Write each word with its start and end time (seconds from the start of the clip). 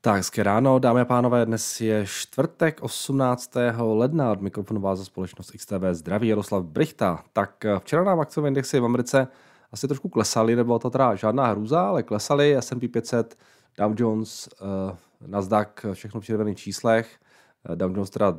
Tak, 0.00 0.16
hezké 0.16 0.42
ráno, 0.42 0.78
dámy 0.78 1.00
a 1.00 1.04
pánové, 1.04 1.46
dnes 1.46 1.80
je 1.80 2.06
čtvrtek 2.06 2.82
18. 2.82 3.50
ledna, 3.78 4.32
od 4.32 4.40
mikrofonu 4.40 4.80
vás 4.80 4.98
za 4.98 5.04
společnost 5.04 5.50
XTV 5.50 5.82
zdraví 5.92 6.28
Jaroslav 6.28 6.64
Brichta. 6.64 7.24
Tak 7.32 7.64
eh, 7.64 7.78
včera 7.78 8.04
nám 8.04 8.20
akciové 8.20 8.48
indexy 8.48 8.80
v 8.80 8.84
Americe 8.84 9.28
asi 9.72 9.88
trošku 9.88 10.08
klesaly, 10.08 10.56
nebylo 10.56 10.78
to 10.78 10.90
teda 10.90 11.14
žádná 11.14 11.46
hrůza, 11.46 11.88
ale 11.88 12.02
klesaly, 12.02 12.56
S&P 12.56 12.88
500, 12.88 13.38
Dow 13.78 13.94
Jones, 13.96 14.48
uh, 14.60 14.96
Nasdaq, 15.26 15.86
všechno 15.92 16.20
v 16.20 16.24
červených 16.24 16.58
číslech, 16.58 17.18
uh, 17.68 17.76
Dow 17.76 17.90
Jones 17.90 18.10
teda 18.10 18.36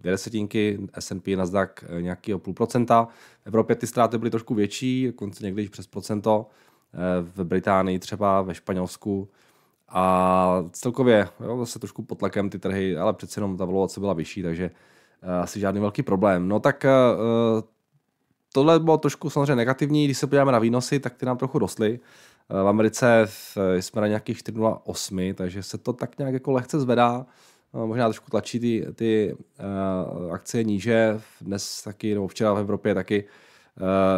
dvě 0.00 0.12
desetinky, 0.12 0.88
S&P, 0.98 1.36
Nasdaq 1.36 1.84
nějaký 2.00 2.34
půl 2.38 2.54
procenta. 2.54 3.08
V 3.42 3.46
Evropě 3.46 3.76
ty 3.76 3.86
ztráty 3.86 4.18
byly 4.18 4.30
trošku 4.30 4.54
větší, 4.54 5.06
dokonce 5.06 5.44
někdy 5.44 5.68
přes 5.68 5.86
procento. 5.86 6.46
V 7.20 7.44
Británii 7.44 7.98
třeba, 7.98 8.42
ve 8.42 8.54
Španělsku, 8.54 9.28
a 9.90 10.64
celkově, 10.72 11.28
jo, 11.44 11.58
zase 11.58 11.78
trošku 11.78 12.02
pod 12.02 12.18
tlakem 12.18 12.50
ty 12.50 12.58
trhy, 12.58 12.96
ale 12.96 13.12
přece 13.12 13.38
jenom 13.38 13.56
ta 13.56 13.64
valuace 13.64 14.00
byla 14.00 14.12
vyšší, 14.12 14.42
takže 14.42 14.70
uh, 15.22 15.30
asi 15.30 15.60
žádný 15.60 15.80
velký 15.80 16.02
problém. 16.02 16.48
No 16.48 16.60
tak 16.60 16.84
uh, 16.84 17.62
tohle 18.52 18.80
bylo 18.80 18.98
trošku 18.98 19.30
samozřejmě 19.30 19.56
negativní, 19.56 20.04
když 20.04 20.18
se 20.18 20.26
podíváme 20.26 20.52
na 20.52 20.58
výnosy, 20.58 21.00
tak 21.00 21.14
ty 21.14 21.26
nám 21.26 21.36
trochu 21.36 21.58
rostly. 21.58 22.00
Uh, 22.48 22.62
v 22.62 22.68
Americe 22.68 23.26
jsme 23.80 24.00
na 24.00 24.06
nějakých 24.06 24.38
4,08, 24.38 25.34
takže 25.34 25.62
se 25.62 25.78
to 25.78 25.92
tak 25.92 26.18
nějak 26.18 26.34
jako 26.34 26.52
lehce 26.52 26.80
zvedá. 26.80 27.26
Možná 27.72 28.06
trošku 28.06 28.30
tlačí 28.30 28.60
ty, 28.60 28.86
ty 28.94 29.36
uh, 30.24 30.34
akcie 30.34 30.64
níže. 30.64 31.20
Dnes 31.40 31.82
taky, 31.82 32.14
nebo 32.14 32.28
včera 32.28 32.52
v 32.52 32.58
Evropě 32.58 32.94
taky 32.94 33.24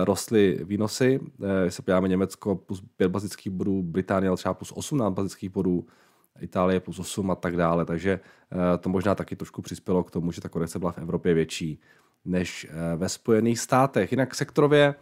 rostly 0.04 0.58
výnosy. 0.64 1.20
Když 1.62 1.74
se 1.74 1.82
podíváme 1.82 2.08
Německo 2.08 2.54
plus 2.54 2.82
5 2.96 3.08
bazických 3.08 3.52
bodů, 3.52 3.82
Británie 3.82 4.36
třeba 4.36 4.54
plus 4.54 4.72
18 4.72 5.14
bazických 5.14 5.50
bodů, 5.50 5.86
Itálie 6.40 6.80
plus 6.80 6.98
8 6.98 7.30
a 7.30 7.34
tak 7.34 7.56
dále. 7.56 7.84
Takže 7.84 8.20
uh, 8.52 8.58
to 8.80 8.88
možná 8.88 9.14
taky 9.14 9.36
trošku 9.36 9.62
přispělo 9.62 10.04
k 10.04 10.10
tomu, 10.10 10.32
že 10.32 10.40
ta 10.40 10.48
korekce 10.48 10.78
byla 10.78 10.92
v 10.92 10.98
Evropě 10.98 11.34
větší 11.34 11.80
než 12.24 12.66
ve 12.96 13.08
Spojených 13.08 13.58
státech. 13.58 14.12
Jinak 14.12 14.34
sektorově 14.34 14.94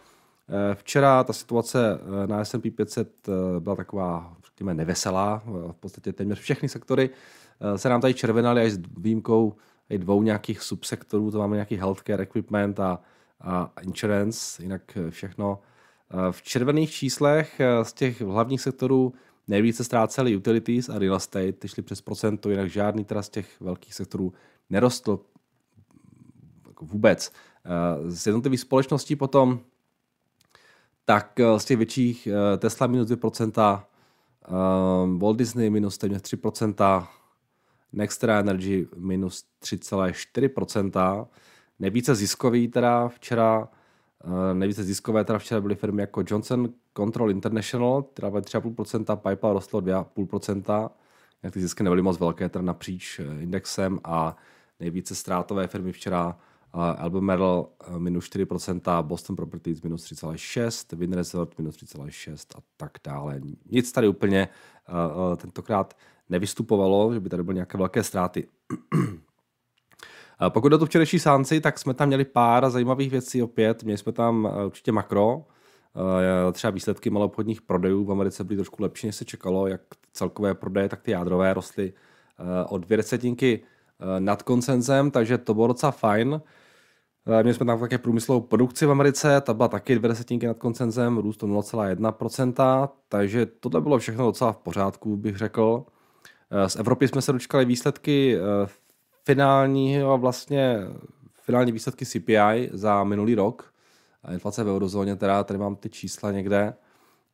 Včera 0.74 1.24
ta 1.24 1.32
situace 1.32 1.98
na 2.26 2.44
S&P 2.44 2.70
500 2.70 3.28
byla 3.58 3.76
taková, 3.76 4.36
řekněme, 4.44 4.74
neveselá. 4.74 5.42
V 5.46 5.76
podstatě 5.80 6.12
téměř 6.12 6.38
všechny 6.38 6.68
sektory 6.68 7.10
se 7.76 7.88
nám 7.88 8.00
tady 8.00 8.14
červenaly 8.14 8.62
až 8.62 8.72
s 8.72 8.78
výjimkou 8.96 9.54
dvou 9.96 10.22
nějakých 10.22 10.62
subsektorů. 10.62 11.30
To 11.30 11.38
máme 11.38 11.56
nějaký 11.56 11.76
healthcare 11.76 12.22
equipment 12.22 12.80
a 12.80 13.00
insurance, 13.82 14.62
jinak 14.62 14.98
všechno. 15.10 15.58
V 16.30 16.42
červených 16.42 16.90
číslech 16.90 17.60
eh, 17.60 17.84
z 17.84 17.92
těch 17.92 18.20
hlavních 18.20 18.60
sektorů 18.60 19.14
nejvíce 19.48 19.84
ztráceli 19.84 20.36
utilities 20.36 20.88
a 20.88 20.98
real 20.98 21.16
estate, 21.16 21.52
ty 21.52 21.68
šly 21.68 21.82
přes 21.82 22.00
procento, 22.00 22.50
jinak 22.50 22.70
žádný 22.70 23.04
teda 23.04 23.22
z 23.22 23.28
těch 23.28 23.60
velkých 23.60 23.94
sektorů 23.94 24.32
nerostl 24.70 25.20
jako 26.68 26.84
vůbec. 26.84 27.32
Eh, 27.64 28.10
z 28.10 28.26
jednotlivých 28.26 28.60
společností 28.60 29.16
potom, 29.16 29.60
tak 31.04 31.40
eh, 31.40 31.60
z 31.60 31.64
těch 31.64 31.76
větších 31.76 32.28
Tesla 32.58 32.86
minus 32.86 33.08
2%, 33.08 33.82
Walt 35.18 35.36
Disney 35.36 35.70
minus 35.70 35.98
téměř 35.98 36.22
3%, 36.22 37.06
Nextra 37.92 38.38
Energy 38.38 38.88
minus 38.96 39.44
3,4%, 39.62 41.26
Nejvíce 41.80 42.14
ziskový 42.14 42.68
teda 42.68 43.08
včera, 43.08 43.68
eh, 44.24 44.54
nejvíce 44.54 44.84
ziskové 44.84 45.24
teda 45.24 45.38
včera 45.38 45.60
byly 45.60 45.74
firmy 45.74 46.02
jako 46.02 46.22
Johnson 46.26 46.68
Control 46.96 47.30
International, 47.30 48.02
která 48.02 48.30
byla 48.30 48.40
3,5%, 48.40 49.16
PayPal 49.16 49.52
rostlo 49.52 49.80
2,5%, 49.80 50.90
jak 51.42 51.52
ty 51.52 51.60
zisky 51.60 51.82
nebyly 51.82 52.02
moc 52.02 52.18
velké 52.18 52.48
teda 52.48 52.62
napříč 52.62 53.20
eh, 53.20 53.42
indexem 53.42 53.98
a 54.04 54.36
nejvíce 54.80 55.14
ztrátové 55.14 55.66
firmy 55.66 55.92
včera 55.92 56.36
uh, 56.74 56.80
Albemarle 56.80 57.64
minus 57.98 58.30
4%, 58.30 59.02
Boston 59.02 59.36
Properties 59.36 59.82
minus 59.82 60.04
3,6%, 60.04 60.96
Win 60.96 61.12
Resort 61.12 61.58
minus 61.58 61.76
3,6% 61.76 62.58
a 62.58 62.60
tak 62.76 62.92
dále. 63.04 63.40
Nic 63.70 63.92
tady 63.92 64.08
úplně 64.08 64.48
tentokrát 65.36 65.96
nevystupovalo, 66.28 67.14
že 67.14 67.20
by 67.20 67.28
tady 67.28 67.42
byly 67.42 67.54
nějaké 67.54 67.78
velké 67.78 68.02
ztráty. 68.02 68.48
Pokud 70.48 70.68
do 70.68 70.78
tu 70.78 70.86
včerejší 70.86 71.18
sánci, 71.18 71.60
tak 71.60 71.78
jsme 71.78 71.94
tam 71.94 72.08
měli 72.08 72.24
pár 72.24 72.70
zajímavých 72.70 73.10
věcí 73.10 73.42
opět. 73.42 73.82
Měli 73.82 73.98
jsme 73.98 74.12
tam 74.12 74.48
eh, 74.52 74.66
určitě 74.66 74.92
makro, 74.92 75.44
eh, 76.48 76.52
třeba 76.52 76.70
výsledky 76.70 77.10
maloobchodních 77.10 77.62
prodejů 77.62 78.04
v 78.04 78.12
Americe 78.12 78.44
byly 78.44 78.56
trošku 78.56 78.82
lepší, 78.82 79.06
než 79.06 79.16
se 79.16 79.24
čekalo, 79.24 79.66
jak 79.66 79.80
celkové 80.12 80.54
prodeje, 80.54 80.88
tak 80.88 81.02
ty 81.02 81.10
jádrové 81.10 81.54
rostly 81.54 81.92
eh, 81.92 82.64
o 82.68 82.78
dvě 82.78 82.96
desetinky 82.96 83.62
nad 84.18 84.42
koncenzem, 84.42 85.10
takže 85.10 85.38
to 85.38 85.54
bylo 85.54 85.66
docela 85.66 85.92
fajn. 85.92 86.40
Měli 87.42 87.54
jsme 87.54 87.66
tam 87.66 87.80
také 87.80 87.98
průmyslovou 87.98 88.40
produkci 88.40 88.86
v 88.86 88.90
Americe, 88.90 89.40
ta 89.40 89.54
byla 89.54 89.68
taky 89.68 89.94
dvě 89.98 90.08
desetinky 90.08 90.46
nad 90.46 90.58
koncenzem, 90.58 91.18
růst 91.18 91.42
o 91.42 91.46
0,1%, 91.46 92.88
takže 93.08 93.46
tohle 93.46 93.80
bylo 93.80 93.98
všechno 93.98 94.24
docela 94.24 94.52
v 94.52 94.56
pořádku, 94.56 95.16
bych 95.16 95.36
řekl. 95.36 95.84
Z 96.66 96.76
Evropy 96.76 97.08
jsme 97.08 97.22
se 97.22 97.32
dočkali 97.32 97.64
výsledky 97.64 98.38
finální 99.24 99.98
vlastně 100.16 100.78
finální 101.50 101.72
výsledky 101.72 102.06
CPI 102.06 102.70
za 102.72 103.04
minulý 103.04 103.34
rok. 103.34 103.72
Inflace 104.32 104.64
v 104.64 104.68
eurozóně, 104.68 105.16
teda 105.16 105.44
tady 105.44 105.58
mám 105.58 105.76
ty 105.76 105.90
čísla 105.90 106.32
někde. 106.32 106.74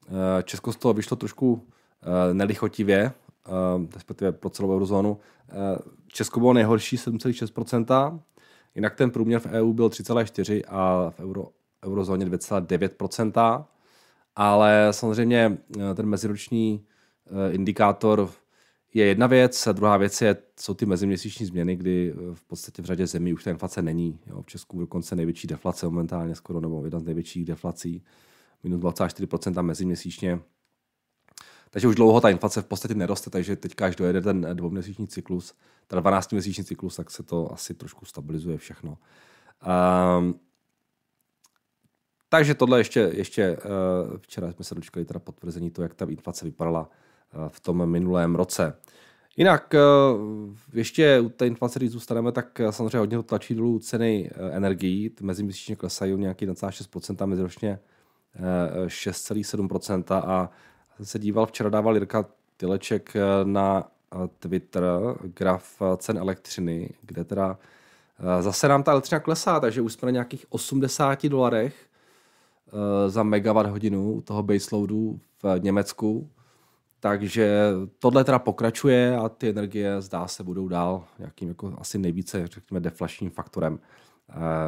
Eh, 0.08 0.42
Česko 0.42 0.72
z 0.72 0.76
toho 0.76 0.94
vyšlo 0.94 1.16
trošku 1.16 1.68
eh, 2.02 2.34
nelichotivě, 2.34 2.98
eh, 3.02 3.12
respektive 3.94 4.32
pro 4.32 4.50
celou 4.50 4.74
eurozónu. 4.74 5.18
Česko 6.08 6.40
bylo 6.40 6.52
nejhorší 6.52 6.96
7,6%, 6.98 8.20
jinak 8.74 8.94
ten 8.94 9.10
průměr 9.10 9.40
v 9.40 9.46
EU 9.46 9.72
byl 9.72 9.88
3,4% 9.88 10.62
a 10.68 11.10
v 11.10 11.20
euro, 11.20 11.48
eurozóně 11.84 12.26
2,9%, 12.26 13.64
ale 14.36 14.88
samozřejmě 14.90 15.58
ten 15.94 16.06
meziroční 16.06 16.84
indikátor 17.50 18.30
je 18.94 19.06
jedna 19.06 19.26
věc. 19.26 19.66
A 19.66 19.72
druhá 19.72 19.96
věc 19.96 20.20
je, 20.20 20.36
jsou 20.60 20.74
ty 20.74 20.86
meziměsíční 20.86 21.46
změny, 21.46 21.76
kdy 21.76 22.14
eh, 22.14 22.34
v 22.34 22.44
podstatě 22.44 22.82
v 22.82 22.84
řadě 22.84 23.06
zemí 23.06 23.32
už 23.32 23.44
ta 23.44 23.50
inflace 23.50 23.82
není. 23.82 24.18
Jo. 24.26 24.42
V 24.42 24.46
Česku 24.46 24.80
dokonce 24.80 25.16
největší 25.16 25.46
deflace 25.46 25.86
momentálně 25.86 26.34
skoro, 26.34 26.60
nebo 26.60 26.84
jedna 26.84 27.00
z 27.00 27.04
největších 27.04 27.44
deflací, 27.44 28.04
minus 28.62 28.80
24% 28.80 29.62
meziměsíčně. 29.62 30.40
Takže 31.70 31.88
už 31.88 31.94
dlouho 31.94 32.20
ta 32.20 32.30
inflace 32.30 32.62
v 32.62 32.66
podstatě 32.66 32.94
neroste, 32.94 33.30
takže 33.30 33.56
teď 33.56 33.82
až 33.82 33.96
dojede 33.96 34.20
ten 34.20 34.48
dvouměsíční 34.52 35.08
cyklus, 35.08 35.54
teda 35.86 36.02
12-měsíční 36.02 36.64
cyklus, 36.64 36.96
tak 36.96 37.10
se 37.10 37.22
to 37.22 37.52
asi 37.52 37.74
trošku 37.74 38.04
stabilizuje 38.04 38.58
všechno. 38.58 38.98
Um, 40.18 40.40
takže 42.28 42.54
tohle 42.54 42.80
ještě, 42.80 43.00
ještě 43.14 43.56
uh, 43.56 44.16
včera 44.18 44.52
jsme 44.52 44.64
se 44.64 44.74
dočkali 44.74 45.06
teda 45.06 45.20
potvrzení 45.20 45.70
to, 45.70 45.82
jak 45.82 45.94
ta 45.94 46.04
inflace 46.04 46.44
vypadala 46.44 46.90
Eh, 46.90 46.92
v 47.48 47.60
tom 47.60 47.86
minulém 47.86 48.34
roce. 48.34 48.74
Jinak 49.36 49.74
eh, 49.74 49.78
ještě 50.72 51.20
u 51.20 51.28
té 51.28 51.46
inflace, 51.46 51.78
když 51.78 51.90
zůstaneme, 51.90 52.32
tak 52.32 52.60
eh, 52.60 52.72
samozřejmě 52.72 52.98
hodně 52.98 53.16
to 53.16 53.22
tlačí 53.22 53.54
dolů 53.54 53.78
ceny 53.78 54.30
energií. 54.52 55.10
Meziměsíčně 55.20 55.76
klesají 55.76 56.16
nějaký 56.16 56.46
1,6%, 56.46 57.26
meziročně 57.26 57.78
6,7% 58.86 60.14
a 60.14 60.50
se 61.02 61.18
díval, 61.18 61.46
včera 61.46 61.70
dával 61.70 61.94
Jirka 61.94 62.26
Tyleček 62.56 63.14
na 63.44 63.88
Twitter 64.38 64.82
graf 65.22 65.82
cen 65.96 66.18
elektřiny, 66.18 66.90
kde 67.02 67.24
teda 67.24 67.58
zase 68.40 68.68
nám 68.68 68.82
ta 68.82 68.92
elektřina 68.92 69.20
klesá, 69.20 69.60
takže 69.60 69.80
už 69.80 69.92
jsme 69.92 70.06
na 70.06 70.10
nějakých 70.10 70.46
80 70.48 71.26
dolarech 71.26 71.86
za 73.06 73.22
megawatt 73.22 73.70
hodinu 73.70 74.20
toho 74.20 74.42
baseloadu 74.42 75.20
v 75.42 75.58
Německu, 75.58 76.30
takže 77.08 77.72
tohle 77.98 78.24
teda 78.24 78.38
pokračuje 78.38 79.16
a 79.16 79.28
ty 79.28 79.48
energie 79.48 80.00
zdá 80.00 80.28
se 80.28 80.44
budou 80.44 80.68
dál 80.68 81.04
nějakým 81.18 81.48
jako 81.48 81.74
asi 81.78 81.98
nejvíce, 81.98 82.46
řekněme, 82.46 82.80
deflačním 82.80 83.30
faktorem. 83.30 83.78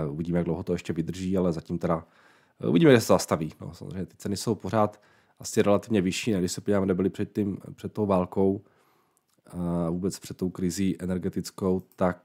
Uh, 0.06 0.12
uvidíme, 0.12 0.38
jak 0.38 0.44
dlouho 0.44 0.62
to 0.62 0.72
ještě 0.72 0.92
vydrží, 0.92 1.36
ale 1.36 1.52
zatím 1.52 1.78
teda 1.78 1.96
uh, 1.96 2.70
uvidíme, 2.70 2.90
kde 2.90 3.00
se 3.00 3.06
zastaví. 3.06 3.52
No, 3.60 3.74
samozřejmě 3.74 4.06
ty 4.06 4.16
ceny 4.16 4.36
jsou 4.36 4.54
pořád 4.54 5.00
asi 5.38 5.62
relativně 5.62 6.00
vyšší, 6.00 6.32
než 6.32 6.52
se 6.52 6.60
podíváme, 6.60 6.86
kde 6.86 6.94
byly 6.94 7.10
před, 7.10 7.32
tím, 7.32 7.58
před 7.74 7.92
tou 7.92 8.06
válkou 8.06 8.64
a 9.46 9.56
uh, 9.56 9.88
vůbec 9.88 10.18
před 10.18 10.36
tou 10.36 10.50
krizí 10.50 11.02
energetickou, 11.02 11.82
tak 11.96 12.22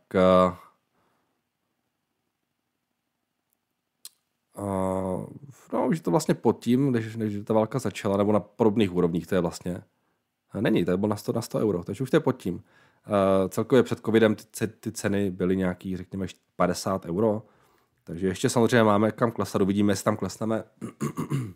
no, 5.74 5.88
už 5.90 6.00
to 6.00 6.12
vlastně 6.12 6.34
pod 6.34 6.64
tím, 6.64 6.92
než, 6.92 7.16
než 7.16 7.34
ta 7.44 7.54
válka 7.54 7.80
začala, 7.80 8.18
nebo 8.18 8.32
na 8.32 8.40
podobných 8.40 8.94
úrovních 8.94 9.28
to 9.28 9.36
je 9.36 9.42
vlastně. 9.42 9.84
Není, 10.62 10.86
to 10.86 10.98
bylo 10.98 11.10
na 11.10 11.16
100, 11.16 11.34
na 11.34 11.42
100 11.42 11.60
euro, 11.60 11.84
takže 11.84 12.04
už 12.04 12.10
to 12.10 12.16
je 12.16 12.22
pod 12.22 12.32
tím. 12.32 12.56
Uh, 12.56 13.50
celkově 13.50 13.84
před 13.84 14.00
covidem 14.00 14.36
ty, 14.36 14.68
ty 14.68 14.92
ceny 14.92 15.32
byly 15.32 15.58
nějaký, 15.58 15.98
řekněme, 15.98 16.26
50 16.56 17.06
euro, 17.06 17.44
takže 18.04 18.28
ještě 18.28 18.50
samozřejmě 18.50 18.84
máme 18.84 19.12
kam 19.12 19.32
klesat, 19.32 19.62
uvidíme, 19.62 19.92
jestli 19.92 20.04
tam 20.04 20.18
klesneme. 20.18 20.64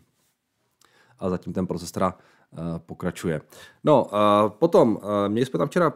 Ale 1.18 1.30
zatím 1.30 1.52
ten 1.52 1.66
proces 1.66 1.92
teda 1.92 2.14
pokračuje. 2.78 3.40
No, 3.84 4.10
potom, 4.48 4.98
měli 5.28 5.46
jsme 5.46 5.58
tam 5.58 5.68
včera 5.68 5.92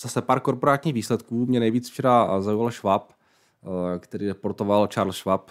zase 0.00 0.22
pár 0.22 0.40
korporátních 0.40 0.94
výsledků. 0.94 1.46
Mě 1.46 1.60
nejvíc 1.60 1.90
včera 1.90 2.40
zaujal 2.40 2.70
Schwab, 2.70 3.12
který 3.98 4.28
reportoval 4.28 4.86
Charles 4.86 5.16
Schwab, 5.16 5.50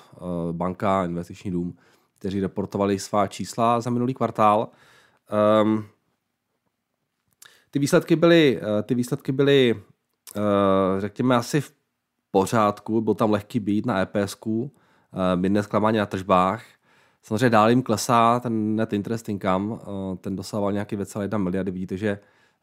banka, 0.51 1.05
investiční 1.05 1.51
dům, 1.51 1.77
kteří 2.19 2.41
reportovali 2.41 2.99
svá 2.99 3.27
čísla 3.27 3.81
za 3.81 3.89
minulý 3.89 4.13
kvartál. 4.13 4.69
Um, 5.63 5.85
ty 7.73 7.79
výsledky 7.79 8.15
byly, 8.15 8.61
ty 8.83 8.95
výsledky 8.95 9.31
byly, 9.31 9.81
řekněme, 10.99 11.35
asi 11.35 11.61
v 11.61 11.73
pořádku, 12.31 13.01
byl 13.01 13.13
tam 13.13 13.31
lehký 13.31 13.59
být 13.59 13.85
na 13.85 13.99
EPSku, 13.99 14.71
minné 15.35 15.63
zklamání 15.63 15.97
na 15.97 16.05
tržbách. 16.05 16.63
Samozřejmě 17.23 17.49
dál 17.49 17.69
jim 17.69 17.83
klesá 17.83 18.39
ten 18.39 18.75
net 18.75 18.93
interest 18.93 19.29
income, 19.29 19.77
ten 20.21 20.35
dosával 20.35 20.71
nějaký 20.71 20.97
2,1 20.97 21.37
miliardy, 21.37 21.71
vidíte, 21.71 21.97
že 21.97 22.19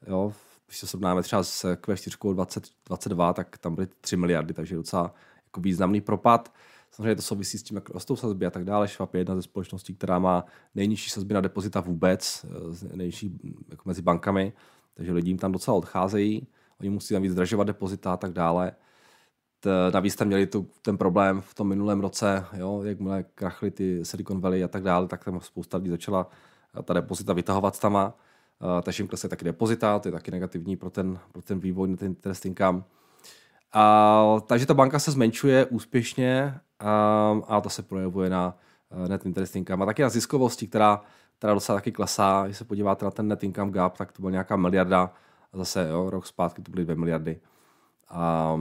jo, 0.06 0.32
když 0.66 0.78
se 0.78 0.86
srovnáme 0.86 1.22
třeba 1.22 1.42
s 1.42 1.74
Q4 1.74 2.34
2022, 2.34 3.32
tak 3.32 3.58
tam 3.58 3.74
byly 3.74 3.88
3 4.00 4.16
miliardy, 4.16 4.54
takže 4.54 4.76
docela 4.76 5.14
jako 5.44 5.60
významný 5.60 6.00
propad. 6.00 6.52
Samozřejmě 6.90 7.16
to 7.16 7.22
souvisí 7.22 7.58
s 7.58 7.62
tím, 7.62 7.76
jak 7.76 7.90
rostou 7.90 8.16
sazby 8.16 8.46
a 8.46 8.50
tak 8.50 8.64
dále. 8.64 8.88
Schwab 8.88 9.14
je 9.14 9.20
jedna 9.20 9.34
ze 9.36 9.42
společností, 9.42 9.94
která 9.94 10.18
má 10.18 10.44
nejnižší 10.74 11.10
sazby 11.10 11.34
na 11.34 11.40
depozita 11.40 11.80
vůbec, 11.80 12.46
eh, 12.92 12.96
nejnižší 12.96 13.40
jako 13.68 13.82
mezi 13.86 14.02
bankami, 14.02 14.52
takže 15.00 15.12
lidi 15.12 15.30
jim 15.30 15.38
tam 15.38 15.52
docela 15.52 15.76
odcházejí. 15.76 16.46
Oni 16.80 16.90
musí 16.90 17.14
tam 17.14 17.22
víc 17.22 17.32
zdražovat 17.32 17.66
depozita 17.66 18.12
a 18.12 18.16
tak 18.16 18.32
dále. 18.32 18.72
T, 19.60 19.70
navíc 19.94 20.16
tam 20.16 20.28
měli 20.28 20.46
tu, 20.46 20.66
ten 20.82 20.98
problém 20.98 21.40
v 21.40 21.54
tom 21.54 21.68
minulém 21.68 22.00
roce, 22.00 22.44
jo, 22.56 22.82
jakmile 22.84 23.24
krachly 23.34 23.70
ty 23.70 24.04
Silicon 24.04 24.40
Valley 24.40 24.64
a 24.64 24.68
tak 24.68 24.82
dále, 24.82 25.08
tak 25.08 25.24
tam 25.24 25.40
spousta 25.40 25.76
lidí 25.76 25.90
začala 25.90 26.26
ta 26.84 26.94
depozita 26.94 27.32
vytahovat 27.32 27.80
tama, 27.80 28.06
uh, 28.06 28.82
takže 28.82 29.02
jim 29.02 29.08
klesá 29.08 29.28
taky 29.28 29.44
depozita, 29.44 29.98
to 29.98 30.08
je 30.08 30.12
taky 30.12 30.30
negativní 30.30 30.76
pro 30.76 30.90
ten, 30.90 31.18
pro 31.32 31.42
ten 31.42 31.60
vývoj 31.60 31.88
na 31.88 31.96
ten 31.96 32.08
interest 32.08 32.46
income. 32.46 32.82
A, 33.72 34.36
takže 34.46 34.66
ta 34.66 34.74
banka 34.74 34.98
se 34.98 35.10
zmenšuje 35.10 35.66
úspěšně 35.66 36.54
a, 36.80 37.40
a 37.48 37.60
to 37.60 37.70
se 37.70 37.82
projevuje 37.82 38.30
na 38.30 38.56
net 39.08 39.26
interest 39.26 39.56
income 39.56 39.82
a 39.82 39.86
taky 39.86 40.02
na 40.02 40.08
ziskovosti, 40.08 40.66
která, 40.66 41.00
která 41.40 41.54
docela 41.54 41.78
taky 41.78 41.92
klesá. 41.92 42.42
Když 42.44 42.56
se 42.56 42.64
podíváte 42.64 43.04
na 43.04 43.10
ten 43.10 43.28
net 43.28 43.44
income 43.44 43.70
gap, 43.70 43.96
tak 43.96 44.12
to 44.12 44.22
byla 44.22 44.30
nějaká 44.30 44.56
miliarda, 44.56 45.12
a 45.52 45.58
zase 45.58 45.88
jo, 45.88 46.10
rok 46.10 46.26
zpátky 46.26 46.62
to 46.62 46.70
byly 46.70 46.84
dvě 46.84 46.96
miliardy. 46.96 47.40
A, 48.08 48.56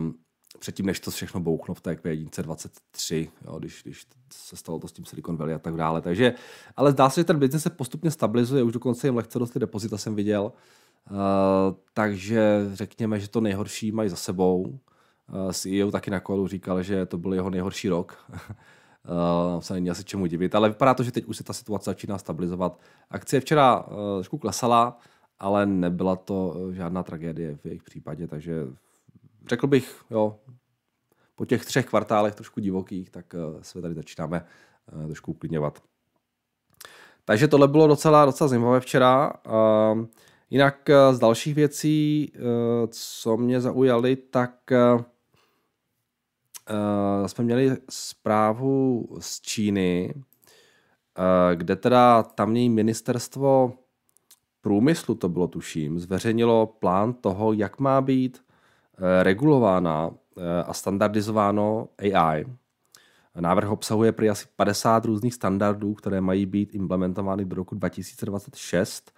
předtím, 0.60 0.86
než 0.86 1.00
to 1.00 1.12
všechno 1.12 1.40
bouchlo 1.40 1.76
v 1.76 1.82
té 1.82 1.96
Q 1.96 2.16
23, 2.42 3.32
jo, 3.46 3.60
když, 3.60 3.84
když 3.84 4.08
se 4.34 4.56
stalo 4.56 4.80
to 4.80 4.88
s 4.88 4.92
tím 4.92 5.06
Silicon 5.06 5.38
Valley 5.38 5.56
a 5.56 5.60
tak 5.60 5.76
dále. 5.76 6.02
Takže, 6.02 6.34
ale 6.76 6.92
zdá 6.92 7.10
se, 7.10 7.20
že 7.22 7.26
ten 7.26 7.40
biznes 7.40 7.64
se 7.64 7.70
postupně 7.70 8.12
stabilizuje, 8.12 8.64
už 8.64 8.74
dokonce 8.74 9.08
jim 9.08 9.16
lehce 9.16 9.40
rostly 9.40 9.60
depozita, 9.60 9.98
jsem 9.98 10.16
viděl. 10.16 10.52
Uh, 11.12 11.18
takže 11.94 12.70
řekněme, 12.74 13.20
že 13.20 13.30
to 13.30 13.42
nejhorší 13.42 13.92
mají 13.92 14.10
za 14.10 14.16
sebou. 14.16 14.62
Uh, 14.62 15.52
CEO 15.52 15.92
taky 15.92 16.12
na 16.12 16.20
kolu 16.20 16.48
říkal, 16.48 16.84
že 16.84 17.06
to 17.06 17.18
byl 17.18 17.34
jeho 17.34 17.50
nejhorší 17.50 17.90
rok. 17.90 18.18
uh, 19.08 19.62
se 19.62 19.74
není 19.74 19.90
asi 19.90 20.04
čemu 20.04 20.26
divit, 20.26 20.56
ale 20.56 20.70
vypadá 20.70 20.94
to, 20.94 21.04
že 21.04 21.12
teď 21.12 21.26
už 21.26 21.38
se 21.38 21.44
ta 21.44 21.54
situace 21.54 21.90
začíná 21.90 22.18
stabilizovat. 22.18 22.80
Akcie 23.10 23.40
včera 23.40 23.80
uh, 23.80 23.96
trošku 24.18 24.38
klesala, 24.38 24.98
ale 25.40 25.66
nebyla 25.66 26.16
to 26.16 26.56
žádná 26.72 27.04
tragédie 27.04 27.56
v 27.56 27.66
jejich 27.66 27.84
případě, 27.84 28.28
takže 28.28 28.68
řekl 29.48 29.68
bych, 29.68 30.02
jo, 30.10 30.40
po 31.36 31.46
těch 31.46 31.66
třech 31.66 31.86
kvartálech 31.86 32.36
trošku 32.36 32.60
divokých, 32.60 33.10
tak 33.10 33.34
uh, 33.34 33.62
se 33.62 33.82
tady 33.82 33.96
začínáme 33.96 34.46
uh, 34.94 35.06
trošku 35.06 35.32
uklidňovat. 35.32 35.84
Takže 37.26 37.48
tohle 37.48 37.68
bylo 37.68 37.88
docela, 37.88 38.26
docela 38.26 38.48
zajímavé 38.48 38.80
včera. 38.80 39.34
Uh, 39.48 40.06
jinak 40.50 40.90
z 41.12 41.20
dalších 41.20 41.56
věcí, 41.56 42.34
co 42.90 43.38
mě 43.38 43.62
zaujaly, 43.62 44.16
tak 44.16 44.52
uh, 46.70 47.28
jsme 47.28 47.44
měli 47.44 47.78
zprávu 47.90 49.08
z 49.20 49.42
Číny, 49.42 50.14
uh, 50.16 51.56
kde 51.56 51.76
teda 51.76 52.24
tamní 52.24 52.70
ministerstvo 52.70 53.74
průmyslu, 54.62 55.16
to 55.16 55.30
bylo 55.30 55.48
tuším, 55.48 56.00
zveřejnilo 56.00 56.68
plán 56.68 57.14
toho, 57.14 57.54
jak 57.54 57.80
má 57.80 58.02
být 58.02 58.42
Eh, 59.02 59.24
regulována 59.24 60.12
eh, 60.38 60.64
a 60.64 60.74
standardizováno 60.74 61.88
AI. 61.98 62.46
Návrh 63.40 63.70
obsahuje 63.70 64.12
prý 64.12 64.30
asi 64.30 64.46
50 64.56 65.06
různých 65.06 65.34
standardů, 65.34 65.94
které 65.94 66.22
mají 66.22 66.46
být 66.46 66.76
implementovány 66.76 67.46
do 67.46 67.56
roku 67.56 67.76
2026 67.76 69.12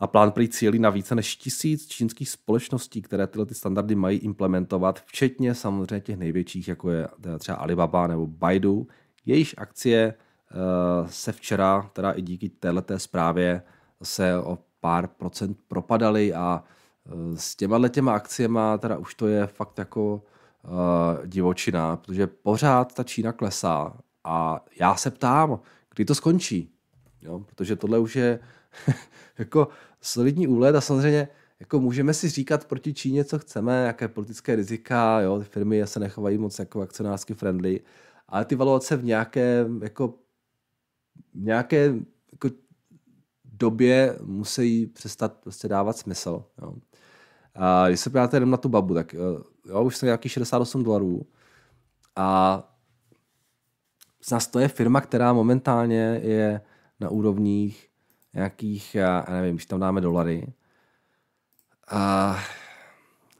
a 0.00 0.06
plán 0.06 0.32
prý 0.32 0.48
cílí 0.48 0.78
na 0.78 0.90
více 0.90 1.14
než 1.14 1.36
tisíc 1.36 1.86
čínských 1.86 2.30
společností, 2.30 3.02
které 3.02 3.26
tyhle 3.26 3.46
ty 3.46 3.54
standardy 3.54 3.94
mají 3.94 4.18
implementovat, 4.18 5.02
včetně 5.06 5.54
samozřejmě 5.54 6.00
těch 6.00 6.16
největších, 6.16 6.68
jako 6.68 6.90
je 6.90 7.08
třeba 7.38 7.58
Alibaba 7.58 8.06
nebo 8.06 8.26
Baidu. 8.26 8.86
Jejíž 9.26 9.54
akcie 9.58 10.14
eh, 10.14 10.54
se 11.06 11.32
včera, 11.32 11.90
teda 11.92 12.12
i 12.12 12.22
díky 12.22 12.48
této 12.48 12.98
zprávě, 12.98 13.62
se 14.02 14.38
o 14.38 14.58
pár 14.80 15.06
procent 15.06 15.58
propadaly 15.68 16.34
a 16.34 16.64
s 17.34 17.56
těma 17.56 17.88
těma 17.88 18.14
akciema 18.14 18.78
teda 18.78 18.98
už 18.98 19.14
to 19.14 19.26
je 19.26 19.46
fakt 19.46 19.78
jako 19.78 20.14
uh, 20.14 21.26
divočina, 21.26 21.96
protože 21.96 22.26
pořád 22.26 22.94
ta 22.94 23.04
Čína 23.04 23.32
klesá 23.32 23.96
a 24.24 24.64
já 24.80 24.96
se 24.96 25.10
ptám, 25.10 25.60
kdy 25.94 26.04
to 26.04 26.14
skončí. 26.14 26.70
Jo? 27.22 27.40
Protože 27.40 27.76
tohle 27.76 27.98
už 27.98 28.16
je 28.16 28.40
jako 29.38 29.68
solidní 30.00 30.48
úlet 30.48 30.76
a 30.76 30.80
samozřejmě 30.80 31.28
jako 31.60 31.80
můžeme 31.80 32.14
si 32.14 32.28
říkat 32.28 32.64
proti 32.64 32.94
Číně, 32.94 33.24
co 33.24 33.38
chceme, 33.38 33.84
jaké 33.86 34.08
politické 34.08 34.56
rizika, 34.56 35.20
jo, 35.20 35.38
ty 35.38 35.44
firmy 35.44 35.82
se 35.86 36.00
nechovají 36.00 36.38
moc 36.38 36.58
jako 36.58 36.80
akcionářsky 36.80 37.34
friendly, 37.34 37.80
ale 38.28 38.44
ty 38.44 38.54
valuace 38.54 38.96
v 38.96 39.04
nějaké, 39.04 39.66
jako, 39.82 40.14
nějaké 41.34 41.94
jako 42.32 42.50
době 43.44 44.18
musí 44.22 44.86
přestat 44.86 45.32
prostě 45.32 45.68
dávat 45.68 45.96
smysl. 45.96 46.44
Jo. 46.62 46.74
A 47.54 47.88
když 47.88 48.00
se 48.00 48.10
podíváte 48.10 48.36
jenom 48.36 48.50
na 48.50 48.56
tu 48.56 48.68
babu, 48.68 48.94
tak 48.94 49.14
eh, 49.14 49.18
jo, 49.68 49.84
už 49.84 49.96
jsem 49.96 50.06
nějaký 50.06 50.28
68 50.28 50.84
dolarů. 50.84 51.26
A 52.16 52.62
zase 54.28 54.50
to 54.50 54.58
je 54.58 54.68
firma, 54.68 55.00
která 55.00 55.32
momentálně 55.32 56.20
je 56.24 56.60
na 57.00 57.08
úrovních 57.08 57.88
nějakých, 58.34 58.94
já 58.94 59.24
nevím, 59.30 59.54
když 59.54 59.66
tam 59.66 59.80
dáme 59.80 60.00
dolary, 60.00 60.52
a 61.90 62.36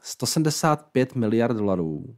175 0.01 1.15
miliard 1.15 1.57
dolarů 1.57 2.15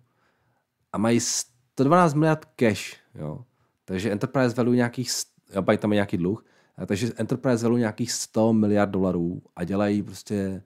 a 0.93 0.97
mají 0.97 1.19
112 1.19 2.13
miliard 2.13 2.45
cash, 2.45 2.97
jo. 3.15 3.45
Takže 3.85 4.11
enterprise 4.11 4.55
value 4.55 4.75
nějakých, 4.75 5.11
jo, 5.55 5.77
tam 5.77 5.91
nějaký 5.91 6.17
dluh, 6.17 6.45
takže 6.85 7.11
enterprise 7.15 7.63
value 7.63 7.79
nějakých 7.79 8.11
100 8.11 8.53
miliard 8.53 8.89
dolarů 8.89 9.41
a 9.55 9.63
dělají 9.63 10.03
prostě, 10.03 10.63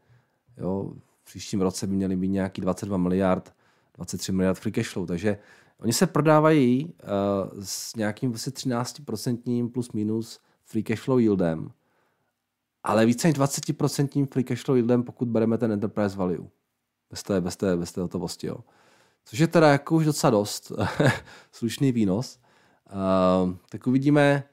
jo, 0.57 0.93
v 1.21 1.25
příštím 1.25 1.61
roce 1.61 1.87
by 1.87 1.95
měly 1.95 2.15
být 2.15 2.27
nějaký 2.27 2.61
22 2.61 2.97
miliard, 2.97 3.53
23 3.97 4.31
miliard 4.31 4.59
free 4.59 4.71
cash 4.71 4.89
flow, 4.89 5.05
takže 5.05 5.37
oni 5.79 5.93
se 5.93 6.07
prodávají 6.07 6.85
uh, 6.85 7.61
s 7.63 7.95
nějakým 7.95 8.29
vlastně 8.29 8.51
13% 8.51 9.71
plus 9.71 9.91
minus 9.91 10.39
free 10.65 10.83
cash 10.83 11.01
flow 11.01 11.19
yieldem, 11.19 11.71
ale 12.85 13.05
více 13.05 13.27
než 13.27 13.37
20% 13.37 14.27
free 14.31 14.43
cash 14.43 14.63
flow 14.63 14.77
yieldem, 14.77 15.03
pokud 15.03 15.27
bereme 15.27 15.57
ten 15.57 15.71
enterprise 15.71 16.17
value. 16.17 16.47
Bez 17.09 17.23
té, 17.23 17.41
bez 17.41 17.55
té, 17.55 17.77
bez 17.77 17.91
té 17.91 18.01
hotovosti, 18.01 18.47
jo. 18.47 18.57
Což 19.25 19.39
je 19.39 19.47
teda 19.47 19.71
jako 19.71 19.95
už 19.95 20.05
docela 20.05 20.31
dost 20.31 20.71
slušný 21.51 21.91
výnos. 21.91 22.39
Uh, 22.93 23.53
tak 23.69 23.87
uvidíme, 23.87 24.43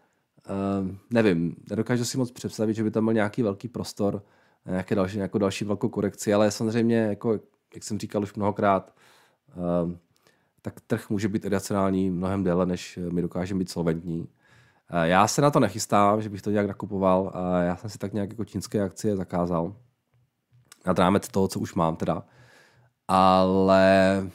uh, 0.51 0.89
nevím, 1.11 1.57
nedokážu 1.71 2.05
si 2.05 2.19
moc 2.19 2.31
představit, 2.31 2.75
že 2.75 2.83
by 2.83 2.91
tam 2.91 3.05
byl 3.05 3.15
nějaký 3.15 3.43
velký 3.43 3.69
prostor 3.69 4.23
nějaké 4.67 4.95
další, 4.95 5.17
nějakou 5.17 5.39
další 5.39 5.65
velkou 5.65 5.89
korekci, 5.89 6.35
ale 6.35 6.51
samozřejmě, 6.51 6.97
jako, 6.97 7.41
jak 7.75 7.83
jsem 7.83 7.99
říkal 7.99 8.23
už 8.23 8.35
mnohokrát, 8.35 8.95
uh, 9.57 9.93
tak 10.63 10.81
trh 10.81 11.11
může 11.11 11.29
být 11.29 11.45
iracionální 11.45 12.11
mnohem 12.11 12.45
déle, 12.45 12.67
než 12.67 12.99
my 13.11 13.23
dokážeme 13.23 13.59
být 13.59 13.71
solventní. 13.71 14.29
Uh, 14.93 15.03
já 15.03 15.27
se 15.27 15.43
na 15.43 15.51
to 15.51 15.61
nechystám, 15.61 16.23
že 16.23 16.29
bych 16.29 16.43
to 16.43 16.51
nějak 16.51 16.67
nakupoval. 16.67 17.23
Uh, 17.23 17.31
já 17.63 17.77
jsem 17.77 17.91
si 17.91 17.99
tak 17.99 18.13
nějak 18.13 18.31
jako 18.31 18.45
čínské 18.45 18.83
akcie 18.83 19.17
zakázal. 19.17 19.75
Nad 20.87 20.99
rámec 20.99 21.29
toho, 21.29 21.49
co 21.49 21.61
už 21.61 21.75
mám 21.75 21.97
teda. 21.97 22.23
Ale 23.09 24.27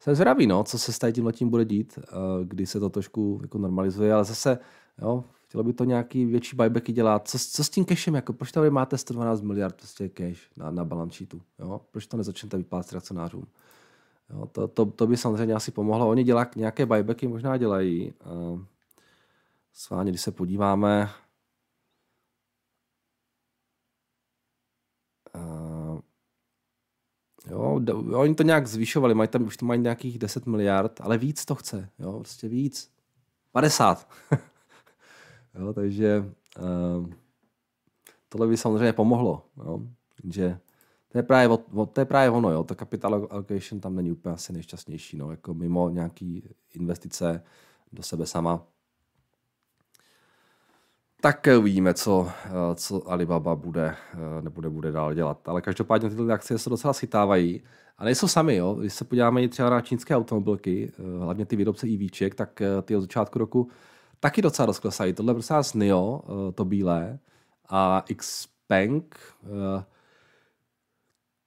jsem 0.00 0.14
zvědavý, 0.14 0.46
no, 0.46 0.64
co 0.64 0.78
se 0.78 0.92
s 0.92 1.12
tím 1.12 1.26
letím 1.26 1.50
bude 1.50 1.64
dít, 1.64 1.98
uh, 1.98 2.46
kdy 2.46 2.66
se 2.66 2.80
to 2.80 2.90
trošku 2.90 3.38
jako 3.42 3.58
normalizuje, 3.58 4.14
ale 4.14 4.24
zase 4.24 4.58
jo, 5.02 5.24
Chtělo 5.52 5.64
by 5.64 5.72
to 5.72 5.84
nějaký 5.84 6.24
větší 6.24 6.56
buybacky 6.56 6.92
dělat. 6.92 7.28
Co, 7.28 7.38
co 7.38 7.64
s 7.64 7.70
tím 7.70 7.84
cashem? 7.84 8.14
Jako, 8.14 8.32
proč 8.32 8.52
tady 8.52 8.70
máte 8.70 8.98
112 8.98 9.40
miliard 9.40 9.76
prostě 9.76 10.08
cash 10.08 10.50
na, 10.56 10.70
na 10.70 10.84
balance 10.84 11.16
sheetu? 11.16 11.42
Jo? 11.58 11.80
Proč 11.90 12.06
to 12.06 12.16
nezačnete 12.16 12.56
vyplácet 12.56 12.96
akcionářům? 12.96 13.46
Jo, 14.30 14.46
to, 14.46 14.68
to, 14.68 14.86
to, 14.86 15.06
by 15.06 15.16
samozřejmě 15.16 15.54
asi 15.54 15.70
pomohlo. 15.70 16.08
Oni 16.08 16.24
dělají 16.24 16.46
nějaké 16.56 16.86
buybacky, 16.86 17.28
možná 17.28 17.56
dělají. 17.56 18.12
Sváně, 19.72 20.10
když 20.10 20.20
se 20.20 20.32
podíváme 20.32 21.10
eh, 25.34 26.02
jo, 27.50 27.80
oni 28.14 28.34
to 28.34 28.42
nějak 28.42 28.66
zvyšovali, 28.66 29.14
mají 29.14 29.28
tam, 29.28 29.42
už 29.42 29.56
to 29.56 29.66
mají 29.66 29.80
nějakých 29.80 30.18
10 30.18 30.46
miliard, 30.46 31.00
ale 31.00 31.18
víc 31.18 31.44
to 31.44 31.54
chce, 31.54 31.88
jo, 31.98 32.12
prostě 32.12 32.48
víc. 32.48 32.92
50. 33.52 34.08
jo, 35.54 35.72
takže 35.72 36.24
uh, 36.58 37.10
tohle 38.28 38.46
by 38.46 38.56
samozřejmě 38.56 38.92
pomohlo, 38.92 39.46
jo, 39.56 39.80
že 40.32 40.58
to 41.08 41.18
je 41.18 41.22
právě, 41.22 41.48
o, 41.48 41.86
to 41.86 42.00
je 42.00 42.04
právě 42.04 42.30
ono, 42.30 42.50
jo, 42.50 42.64
ta 42.64 42.74
capital 42.74 43.28
allocation 43.30 43.80
tam 43.80 43.96
není 43.96 44.12
úplně 44.12 44.34
asi 44.34 44.52
nejšťastnější, 44.52 45.16
no, 45.16 45.30
jako 45.30 45.54
mimo 45.54 45.88
nějaký 45.88 46.48
investice 46.74 47.44
do 47.92 48.02
sebe 48.02 48.26
sama 48.26 48.66
tak 51.22 51.48
uvidíme, 51.58 51.94
co, 51.94 52.28
co 52.74 53.10
Alibaba 53.10 53.54
bude, 53.54 53.96
nebude 54.40 54.70
bude 54.70 54.92
dál 54.92 55.14
dělat. 55.14 55.48
Ale 55.48 55.62
každopádně 55.62 56.10
tyto 56.10 56.32
akcie 56.32 56.58
se 56.58 56.70
docela 56.70 56.92
schytávají. 56.92 57.62
A 57.98 58.04
nejsou 58.04 58.28
sami, 58.28 58.56
jo. 58.56 58.74
Když 58.74 58.92
se 58.92 59.04
podíváme 59.04 59.48
třeba 59.48 59.70
na 59.70 59.80
čínské 59.80 60.16
automobilky, 60.16 60.92
hlavně 61.18 61.46
ty 61.46 61.56
výrobce 61.56 61.86
EVček, 61.86 62.34
tak 62.34 62.62
ty 62.82 62.96
od 62.96 63.00
začátku 63.00 63.38
roku 63.38 63.70
taky 64.20 64.42
docela 64.42 64.66
rozklesají. 64.66 65.12
Tohle 65.12 65.34
prostě 65.34 65.54
nás 65.54 65.74
NIO, 65.74 66.22
to 66.54 66.64
bílé, 66.64 67.18
a 67.68 68.04
Xpeng, 68.16 69.18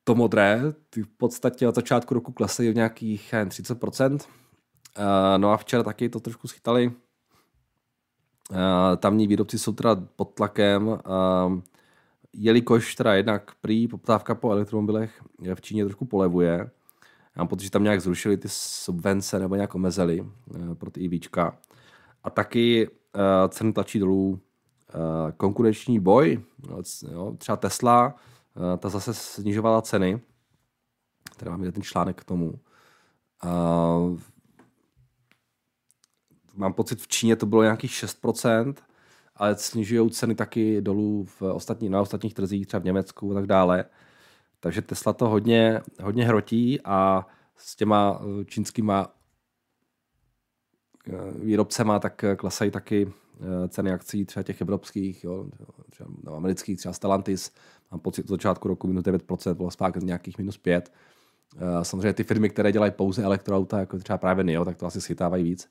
to 0.04 0.16
modré, 0.16 0.62
ty 0.90 1.04
v 1.04 1.08
podstatě 1.08 1.68
od 1.68 1.76
začátku 1.76 2.14
roku 2.14 2.32
klesají 2.32 2.72
v 2.72 2.76
nějakých 2.76 3.34
30%. 3.34 4.20
No 5.38 5.52
a 5.52 5.58
včera 5.58 5.84
taky 5.84 6.10
to 6.10 6.20
trošku 6.20 6.48
schytali 6.48 6.92
Eh, 6.92 7.05
tamní 8.98 9.28
výrobci 9.28 9.60
jsou 9.60 9.74
teda 9.74 9.96
pod 10.16 10.34
tlakem, 10.34 10.90
eh, 10.90 11.62
jelikož 12.34 12.96
teda 12.96 13.14
jednak 13.14 13.52
prý 13.62 13.88
poptávka 13.88 14.36
po 14.36 14.52
elektromobilech 14.52 15.24
v 15.56 15.62
Číně 15.62 15.86
trošku 15.86 16.06
polevuje. 16.06 16.72
Já 17.36 17.42
mám 17.42 17.48
pocit, 17.48 17.64
že 17.64 17.72
tam 17.72 17.84
nějak 17.84 18.02
zrušili 18.02 18.38
ty 18.38 18.48
subvence 18.52 19.40
nebo 19.40 19.56
nějak 19.56 19.76
omezili 19.76 20.26
eh, 20.72 20.76
pro 20.76 20.92
ty 20.92 21.06
EVčka. 21.06 21.58
A 22.24 22.30
taky 22.30 22.90
ceny 23.50 23.74
tlačí 23.74 24.00
dolů 24.00 24.40
konkurenční 25.38 26.00
boj. 26.00 26.42
Jo, 27.12 27.34
třeba 27.38 27.56
Tesla, 27.56 28.16
ta 28.78 28.90
zase 28.90 29.14
snižovala 29.14 29.82
ceny. 29.82 30.22
Tady 31.38 31.52
mám 31.52 31.72
ten 31.72 31.84
článek 31.84 32.22
k 32.22 32.24
tomu 32.24 32.60
mám 36.56 36.74
pocit, 36.74 37.02
v 37.02 37.08
Číně 37.08 37.36
to 37.36 37.46
bylo 37.46 37.64
nějakých 37.64 37.92
6%, 37.92 38.74
ale 39.36 39.58
snižují 39.58 40.10
ceny 40.10 40.36
taky 40.36 40.82
dolů 40.82 41.26
v 41.26 41.42
ostatní, 41.42 41.90
na 41.90 42.02
ostatních 42.02 42.34
trzích, 42.34 42.68
třeba 42.68 42.82
v 42.82 42.86
Německu 42.86 43.32
a 43.32 43.34
tak 43.36 43.48
dále. 43.48 43.86
Takže 44.60 44.82
Tesla 44.82 45.14
to 45.14 45.30
hodně, 45.30 45.82
hodně 46.02 46.26
hrotí 46.26 46.82
a 46.82 47.28
s 47.58 47.76
těma 47.76 48.22
eh, 48.22 48.46
čínskýma 48.46 49.14
eh, 51.08 51.14
výrobcema 51.40 52.00
tak 52.00 52.26
klesají 52.36 52.72
taky 52.72 53.12
eh, 53.40 53.68
ceny 53.68 53.92
akcí 53.92 54.26
třeba 54.26 54.44
těch 54.44 54.62
evropských, 54.62 55.24
jo, 55.24 55.48
třeba 55.90 56.10
no, 56.24 56.36
amerických, 56.36 56.78
třeba 56.78 56.94
Stellantis, 56.94 57.52
mám 57.92 58.00
pocit 58.00 58.24
od 58.24 58.30
začátku 58.30 58.68
roku 58.68 58.88
minus 58.88 59.04
9%, 59.04 59.54
bylo 59.54 59.72
spák 59.72 59.96
nějakých 59.96 60.38
minus 60.38 60.60
5%. 60.60 60.82
Samozřejmě 61.82 62.14
ty 62.14 62.24
firmy, 62.24 62.50
které 62.50 62.72
dělají 62.72 62.92
pouze 62.92 63.24
elektroauta, 63.24 63.80
jako 63.80 63.98
třeba 63.98 64.18
právě 64.18 64.44
NIO, 64.44 64.66
tak 64.66 64.78
to 64.78 64.86
asi 64.86 65.02
schytávají 65.02 65.44
víc. 65.44 65.70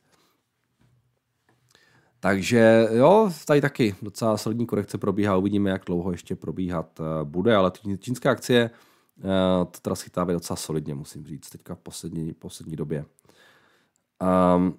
Takže 2.25 2.88
jo, 2.90 3.31
tady 3.47 3.61
taky 3.61 3.95
docela 4.02 4.37
solidní 4.37 4.66
korekce 4.66 4.99
probíhá, 4.99 5.37
uvidíme, 5.37 5.71
jak 5.71 5.85
dlouho 5.85 6.11
ještě 6.11 6.37
probíhat 6.37 7.00
eh, 7.00 7.25
bude, 7.25 7.57
ale 7.57 7.73
čínská 7.99 8.31
akcie 8.31 8.71
eh, 9.19 9.64
to 9.64 9.81
teda 9.83 9.97
schytávají 9.97 10.37
docela 10.37 10.57
solidně, 10.57 10.95
musím 10.95 11.26
říct, 11.26 11.50
teďka 11.50 11.75
v 11.75 11.78
poslední, 11.78 12.33
poslední 12.33 12.76
době. 12.76 13.04
Um, 14.57 14.78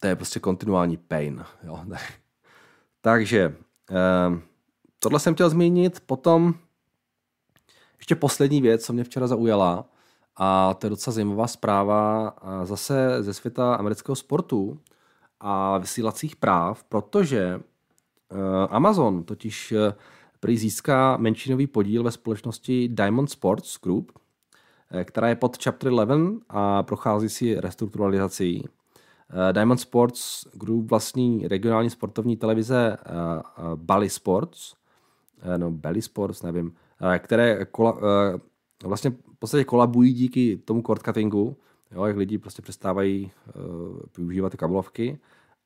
to 0.00 0.06
je 0.06 0.16
prostě 0.16 0.40
kontinuální 0.40 0.96
pain. 0.96 1.44
Jo. 1.62 1.84
Takže 3.00 3.56
um, 4.28 4.42
tohle 4.98 5.20
jsem 5.20 5.34
chtěl 5.34 5.50
zmínit, 5.50 6.00
potom 6.06 6.54
ještě 7.98 8.14
poslední 8.14 8.60
věc, 8.60 8.84
co 8.84 8.92
mě 8.92 9.04
včera 9.04 9.26
zaujala, 9.26 9.84
a 10.36 10.74
to 10.74 10.86
je 10.86 10.90
docela 10.90 11.14
zajímavá 11.14 11.46
zpráva 11.46 12.36
zase 12.64 13.22
ze 13.22 13.34
světa 13.34 13.74
amerického 13.74 14.16
sportu, 14.16 14.80
a 15.40 15.78
vysílacích 15.78 16.36
práv, 16.36 16.84
protože 16.84 17.60
uh, 18.32 18.38
Amazon 18.70 19.24
totiž 19.24 19.72
uh, 19.72 19.92
prý 20.40 20.58
získá 20.58 21.16
menšinový 21.16 21.66
podíl 21.66 22.02
ve 22.02 22.10
společnosti 22.10 22.88
Diamond 22.88 23.30
Sports 23.30 23.78
Group, 23.82 24.12
uh, 24.94 25.00
která 25.02 25.28
je 25.28 25.34
pod 25.34 25.62
Chapter 25.64 25.92
11 25.92 26.42
a 26.48 26.82
prochází 26.82 27.28
si 27.28 27.60
restrukturalizací. 27.60 28.64
Diamond 29.52 29.78
Sports 29.80 30.46
Group 30.52 30.90
vlastní 30.90 31.48
regionální 31.48 31.90
sportovní 31.90 32.36
televize 32.36 32.96
Bally 33.74 34.10
Sports, 34.10 34.74
no 35.56 35.70
Belly 35.70 36.02
Sports, 36.02 36.42
nevím, 36.42 36.74
které 37.18 37.64
kola, 37.64 37.98
vlastně 38.84 39.10
v 39.10 39.38
podstatě 39.38 39.64
kolabují 39.64 40.12
díky 40.12 40.56
tomu 40.56 40.82
cord 40.82 41.02
cuttingu, 41.02 41.56
jo, 41.96 42.04
jak 42.04 42.16
lidi 42.16 42.38
prostě 42.38 42.62
přestávají 42.62 43.30
uh, 43.56 43.98
využívat 44.18 44.50
ty 44.50 44.56
kabelovky 44.56 45.18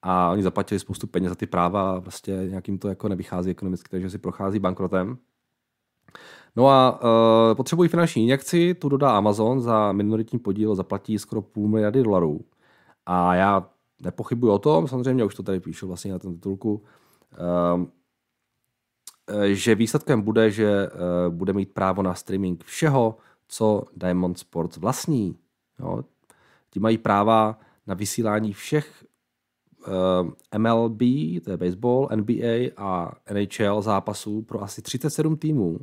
a 0.02 0.30
oni 0.30 0.42
zaplatili 0.42 0.78
spoustu 0.78 1.06
peněz 1.06 1.28
za 1.28 1.34
ty 1.34 1.46
práva 1.46 1.90
a 1.90 2.00
prostě 2.00 2.32
nějakým 2.32 2.78
to 2.78 2.88
jako 2.88 3.08
nevychází 3.08 3.50
ekonomicky, 3.50 3.88
takže 3.90 4.10
si 4.10 4.18
prochází 4.18 4.58
bankrotem. 4.58 5.18
No 6.56 6.68
a 6.68 7.02
uh, 7.02 7.56
potřebují 7.56 7.88
finanční 7.88 8.22
injekci, 8.22 8.74
tu 8.74 8.88
dodá 8.88 9.16
Amazon 9.16 9.60
za 9.60 9.92
minoritní 9.92 10.38
podíl, 10.38 10.74
zaplatí 10.74 11.18
skoro 11.18 11.42
půl 11.42 11.68
miliardy 11.68 12.02
dolarů. 12.02 12.40
A 13.06 13.34
já 13.34 13.70
nepochybuji 14.02 14.52
o 14.52 14.58
tom, 14.58 14.88
samozřejmě 14.88 15.24
už 15.24 15.34
to 15.34 15.42
tady 15.42 15.60
píšu 15.60 15.86
vlastně 15.86 16.12
na 16.12 16.18
ten 16.18 16.34
titulku, 16.34 16.82
uh, 17.74 17.84
že 19.46 19.74
výsledkem 19.74 20.22
bude, 20.22 20.50
že 20.50 20.88
uh, 20.88 21.34
bude 21.34 21.52
mít 21.52 21.72
právo 21.72 22.02
na 22.02 22.14
streaming 22.14 22.64
všeho, 22.64 23.16
co 23.48 23.82
Diamond 23.96 24.38
Sports 24.38 24.76
vlastní. 24.76 25.36
Jo? 25.78 26.04
Ti 26.70 26.80
mají 26.80 26.98
práva 26.98 27.58
na 27.86 27.94
vysílání 27.94 28.52
všech 28.52 29.04
uh, 29.88 30.58
MLB, 30.58 30.98
to 31.44 31.50
je 31.50 31.56
baseball, 31.56 32.08
NBA 32.14 32.70
a 32.76 33.12
NHL 33.34 33.82
zápasů 33.82 34.42
pro 34.42 34.62
asi 34.62 34.82
37 34.82 35.36
týmů. 35.36 35.78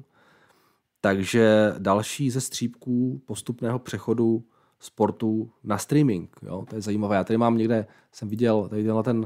Takže 1.02 1.76
další 1.78 2.30
ze 2.30 2.42
střípků 2.42 3.22
postupného 3.26 3.80
přechodu 3.80 4.44
sportu 4.80 5.52
na 5.64 5.78
streaming. 5.78 6.36
Jo? 6.42 6.66
To 6.70 6.76
je 6.76 6.82
zajímavé. 6.82 7.16
Já 7.16 7.24
tady 7.24 7.38
mám 7.38 7.58
někde, 7.58 7.88
jsem 8.12 8.28
viděl 8.28 8.70
tady 8.70 8.84
tenhle 8.84 9.04
ten 9.04 9.18
uh, 9.20 9.26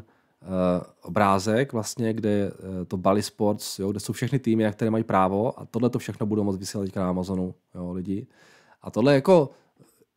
obrázek, 1.02 1.74
vlastně, 1.74 2.14
kde 2.14 2.52
uh, 2.52 2.86
to 2.88 2.98
Bally 2.98 3.24
Sports, 3.24 3.80
jo, 3.80 3.92
kde 3.92 4.00
jsou 4.00 4.14
všechny 4.14 4.40
týmy, 4.40 4.64
na 4.64 4.72
které 4.72 4.92
mají 4.92 5.04
právo 5.04 5.60
a 5.60 5.66
tohle 5.66 5.90
to 5.90 6.00
všechno 6.00 6.26
budou 6.26 6.44
moct 6.44 6.58
vysílat 6.58 6.96
na 6.96 7.10
Amazonu 7.10 7.56
jo, 7.76 7.92
lidi. 7.92 8.28
A 8.82 8.92
tohle 8.92 9.14
jako, 9.14 9.50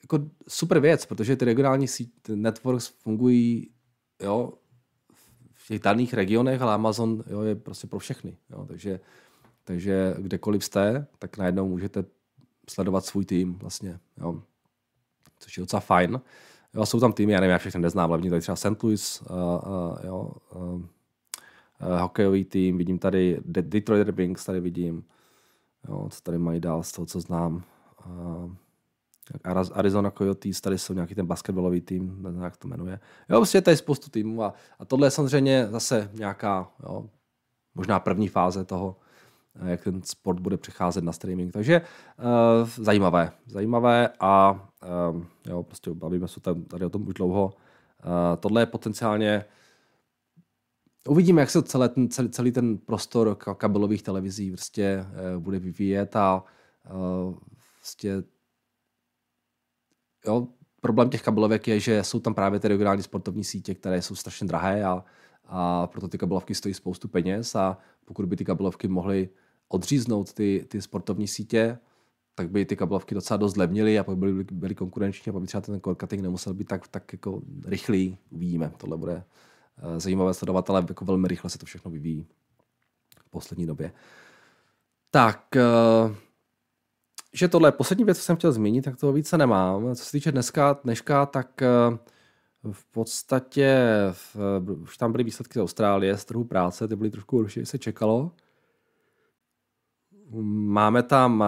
jako 0.04 0.26
super 0.48 0.80
věc, 0.80 1.06
protože 1.06 1.36
ty 1.36 1.44
regionální 1.44 1.88
síť, 1.88 2.12
networks 2.28 2.86
fungují 2.86 3.70
jo, 4.22 4.52
v 5.54 5.66
těch 5.66 5.80
daných 5.80 6.14
regionech, 6.14 6.62
ale 6.62 6.74
Amazon 6.74 7.24
jo, 7.26 7.42
je 7.42 7.54
prostě 7.54 7.86
pro 7.86 7.98
všechny. 7.98 8.36
Jo, 8.50 8.66
takže, 8.66 9.00
takže 9.64 10.14
kdekoliv 10.18 10.64
jste, 10.64 11.06
tak 11.18 11.36
najednou 11.36 11.68
můžete 11.68 12.04
sledovat 12.70 13.04
svůj 13.04 13.24
tým 13.24 13.54
vlastně. 13.54 14.00
Jo, 14.20 14.42
což 15.38 15.56
je 15.56 15.60
docela 15.60 15.80
fajn. 15.80 16.20
Jo, 16.74 16.86
jsou 16.86 17.00
tam 17.00 17.12
týmy, 17.12 17.32
já 17.32 17.40
nevím, 17.40 17.52
já 17.52 17.58
všechny 17.58 17.80
neznám, 17.80 18.10
ale 18.10 18.18
vidím 18.18 18.30
tady 18.30 18.40
třeba 18.42 18.56
St. 18.56 18.82
Louis, 18.82 19.20
uh, 19.20 19.36
uh, 19.36 19.98
jo, 20.04 20.32
uh, 20.54 20.62
uh, 20.62 20.82
hokejový 22.00 22.44
tým, 22.44 22.78
vidím 22.78 22.98
tady 22.98 23.40
Detroit 23.44 24.06
Red 24.06 24.16
Wings, 24.16 24.44
tady 24.44 24.60
vidím, 24.60 25.04
jo, 25.88 26.08
co 26.10 26.20
tady 26.20 26.38
mají 26.38 26.60
dál 26.60 26.82
z 26.82 26.92
toho, 26.92 27.06
co 27.06 27.20
znám. 27.20 27.62
Uh, 28.06 28.52
Arizona 29.72 30.10
Coyotes, 30.10 30.60
tady 30.60 30.78
jsou 30.78 30.94
nějaký 30.94 31.14
ten 31.14 31.26
basketbalový 31.26 31.80
tým, 31.80 32.22
nevím, 32.22 32.42
jak 32.42 32.56
to 32.56 32.68
jmenuje. 32.68 33.00
Jo, 33.28 33.38
prostě 33.38 33.60
tady 33.60 33.72
je 33.72 33.76
spoustu 33.76 34.10
týmů 34.10 34.42
a, 34.42 34.54
a 34.78 34.84
tohle 34.84 35.06
je 35.06 35.10
samozřejmě 35.10 35.68
zase 35.70 36.10
nějaká, 36.12 36.72
jo, 36.82 37.06
možná 37.74 38.00
první 38.00 38.28
fáze 38.28 38.64
toho, 38.64 38.96
eh, 39.54 39.70
jak 39.70 39.84
ten 39.84 40.02
sport 40.02 40.40
bude 40.40 40.56
přecházet 40.56 41.04
na 41.04 41.12
streaming. 41.12 41.52
Takže 41.52 41.80
uh, 41.80 42.68
zajímavé, 42.68 43.32
zajímavé 43.46 44.08
a 44.20 44.52
uh, 45.12 45.22
jo, 45.46 45.62
prostě 45.62 45.90
bavíme 45.94 46.28
se 46.28 46.40
tady, 46.40 46.62
tady 46.62 46.84
o 46.84 46.90
tom 46.90 47.08
už 47.08 47.14
dlouho. 47.14 47.44
Uh, 47.44 48.36
tohle 48.40 48.62
je 48.62 48.66
potenciálně 48.66 49.44
Uvidíme, 51.08 51.40
jak 51.40 51.50
se 51.50 51.62
celé 51.62 51.88
ten, 51.88 52.08
celý, 52.08 52.28
celý 52.28 52.52
ten 52.52 52.78
prostor 52.78 53.34
kabelových 53.34 54.02
televizí 54.02 54.50
uh, 54.52 54.56
bude 55.42 55.58
vyvíjet 55.58 56.16
a 56.16 56.44
uh, 56.92 57.34
jo, 60.26 60.48
problém 60.80 61.10
těch 61.10 61.22
kabelovek 61.22 61.68
je, 61.68 61.80
že 61.80 62.04
jsou 62.04 62.20
tam 62.20 62.34
právě 62.34 62.60
ty 62.60 62.68
regionální 62.68 63.02
sportovní 63.02 63.44
sítě, 63.44 63.74
které 63.74 64.02
jsou 64.02 64.14
strašně 64.14 64.46
drahé 64.46 64.84
a, 64.84 65.04
a 65.44 65.86
proto 65.86 66.08
ty 66.08 66.18
kabelovky 66.18 66.54
stojí 66.54 66.74
spoustu 66.74 67.08
peněz 67.08 67.54
a 67.54 67.78
pokud 68.04 68.26
by 68.26 68.36
ty 68.36 68.44
kabelovky 68.44 68.88
mohly 68.88 69.28
odříznout 69.68 70.32
ty, 70.32 70.64
ty 70.68 70.82
sportovní 70.82 71.28
sítě, 71.28 71.78
tak 72.34 72.50
by 72.50 72.64
ty 72.64 72.76
kabelovky 72.76 73.14
docela 73.14 73.36
dost 73.36 73.52
zlevnily 73.52 73.98
a 73.98 74.04
pak 74.04 74.16
byly, 74.16 74.44
byly 74.44 74.74
konkurenční 74.74 75.30
a 75.30 75.32
pak 75.32 75.42
by 75.42 75.46
třeba 75.46 75.60
ten 75.60 75.80
core 75.80 75.96
cutting 76.00 76.22
nemusel 76.22 76.54
být 76.54 76.68
tak, 76.68 76.88
tak 76.88 77.12
jako 77.12 77.42
rychlý. 77.64 78.18
Uvidíme, 78.30 78.72
tohle 78.76 78.96
bude 78.96 79.24
eh, 79.78 80.00
zajímavé 80.00 80.34
sledovat, 80.34 80.70
ale 80.70 80.84
jako 80.88 81.04
velmi 81.04 81.28
rychle 81.28 81.50
se 81.50 81.58
to 81.58 81.66
všechno 81.66 81.90
vyvíjí 81.90 82.26
v 83.26 83.30
poslední 83.30 83.66
době. 83.66 83.92
Tak, 85.10 85.56
eh, 85.56 86.14
že 87.34 87.48
tohle 87.48 87.68
je 87.68 87.72
poslední 87.72 88.04
věc, 88.04 88.18
co 88.18 88.24
jsem 88.24 88.36
chtěl 88.36 88.52
zmínit, 88.52 88.82
tak 88.82 88.96
toho 88.96 89.12
více 89.12 89.38
nemám. 89.38 89.94
Co 89.94 90.04
se 90.04 90.12
týče 90.12 90.32
dneska, 90.32 90.78
dneška, 90.84 91.26
tak 91.26 91.62
eh, 91.62 91.68
v 92.72 92.84
podstatě 92.84 93.78
v, 94.12 94.36
už 94.82 94.96
tam 94.96 95.12
byly 95.12 95.24
výsledky 95.24 95.58
z 95.58 95.62
Austrálie, 95.62 96.16
z 96.16 96.24
trhu 96.24 96.44
práce, 96.44 96.88
ty 96.88 96.96
byly 96.96 97.10
trošku 97.10 97.36
horší, 97.36 97.66
se 97.66 97.78
čekalo. 97.78 98.30
Máme 100.50 101.02
tam, 101.02 101.44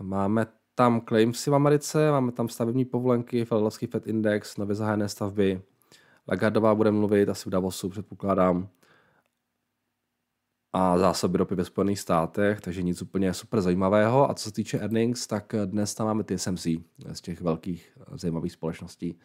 máme 0.00 0.46
tam 0.74 1.00
claimsy 1.00 1.50
v 1.50 1.54
Americe, 1.54 2.10
máme 2.10 2.32
tam 2.32 2.48
stavební 2.48 2.84
povolenky, 2.84 3.44
Philadelphia 3.44 3.88
Fed 3.90 4.06
Index, 4.06 4.56
nově 4.56 4.74
zahájené 4.74 5.08
stavby. 5.08 5.62
Lagardová 6.28 6.74
bude 6.74 6.90
mluvit 6.90 7.28
asi 7.28 7.48
v 7.48 7.52
Davosu, 7.52 7.88
předpokládám. 7.88 8.68
A 10.72 10.98
zásoby 10.98 11.38
ropy 11.38 11.54
ve 11.54 11.64
Spojených 11.64 12.00
státech, 12.00 12.60
takže 12.60 12.82
nic 12.82 13.02
úplně 13.02 13.34
super 13.34 13.60
zajímavého. 13.60 14.30
A 14.30 14.34
co 14.34 14.44
se 14.44 14.52
týče 14.52 14.78
earnings, 14.78 15.26
tak 15.26 15.54
dnes 15.64 15.94
tam 15.94 16.06
máme 16.06 16.24
TSMC 16.24 16.66
z 17.12 17.20
těch 17.20 17.40
velkých 17.40 17.98
zajímavých 18.12 18.52
společností. 18.52 19.18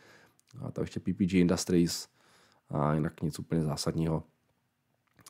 A 0.66 0.72
to 0.72 0.82
ještě 0.82 1.00
PPG 1.00 1.34
Industries 1.34 2.08
a 2.70 2.94
jinak 2.94 3.22
nic 3.22 3.40
úplně 3.40 3.64
zásadního. 3.64 4.24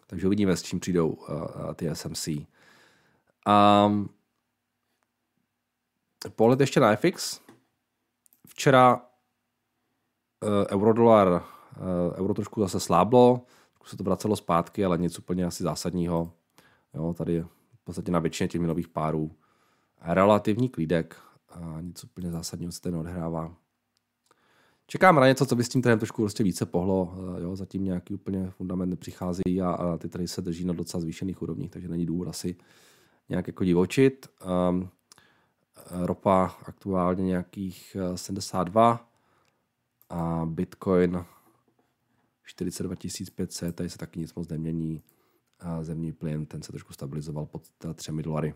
Takže 0.08 0.28
uvidíme, 0.28 0.58
s 0.58 0.64
čím 0.64 0.80
přijdou 0.80 1.18
ty 1.76 1.90
SMC. 1.94 2.28
Um, 3.88 4.10
pohled 6.36 6.60
ještě 6.60 6.80
na 6.80 6.96
FX. 6.96 7.42
Včera 8.48 8.96
uh, 8.96 10.50
eurodolar, 10.70 11.28
uh, 11.28 11.44
euro 12.16 12.34
trošku 12.34 12.62
zase 12.62 12.80
sláblo, 12.80 13.46
trošku 13.84 13.90
se 13.90 13.98
to 13.98 14.04
vracelo 14.04 14.36
zpátky, 14.36 14.86
ale 14.86 14.98
nic 14.98 15.20
úplně 15.20 15.46
asi 15.46 15.64
zásadního. 15.64 16.32
Jo, 16.94 17.14
tady 17.14 17.42
v 17.42 17.84
podstatě 17.84 18.12
na 18.12 18.20
většině 18.20 18.48
těch 18.48 18.62
minových 18.62 18.88
párů 18.88 19.32
relativní 20.02 20.70
klídek 20.70 21.16
a 21.50 21.82
nic 21.82 22.04
úplně 22.04 22.32
zásadního 22.32 22.72
se 22.72 22.82
tady 22.82 22.94
neodhrává. 22.94 23.56
Čekám 24.88 25.16
na 25.16 25.28
něco, 25.28 25.46
co 25.46 25.56
by 25.56 25.64
s 25.64 25.70
tím 25.70 25.82
trhem 25.82 26.00
trošku 26.00 26.22
prostě 26.22 26.44
více 26.44 26.66
pohlo. 26.66 27.14
Eh, 27.38 27.42
jo, 27.42 27.56
zatím 27.56 27.84
nějaký 27.84 28.14
úplně 28.14 28.50
fundament 28.50 28.90
nepřichází 28.90 29.62
a, 29.62 29.72
a 29.72 29.98
ty 29.98 30.10
trhy 30.10 30.28
se 30.28 30.42
drží 30.42 30.66
na 30.66 30.74
docela 30.74 31.02
zvýšených 31.02 31.42
úrovních, 31.42 31.72
takže 31.72 31.88
není 31.88 32.06
důvod 32.06 32.28
asi 32.28 32.56
nějak 33.30 33.48
jako 33.48 33.64
divočit. 33.64 34.28
Um, 34.70 34.90
ropa 35.92 36.56
aktuálně 36.66 37.24
nějakých 37.24 37.98
72 38.16 39.00
eh, 39.02 39.06
a 40.10 40.46
Bitcoin 40.46 41.26
42 42.44 42.96
500, 43.36 43.76
tady 43.76 43.90
se 43.90 43.98
taky 43.98 44.20
nic 44.20 44.34
moc 44.34 44.48
nemění. 44.48 45.02
A 45.60 45.84
zemní 45.84 46.12
plyn, 46.12 46.46
ten 46.46 46.62
se 46.62 46.72
trošku 46.72 46.94
stabilizoval 46.94 47.46
pod 47.46 47.64
3 47.94 48.12
dolary. 48.12 48.56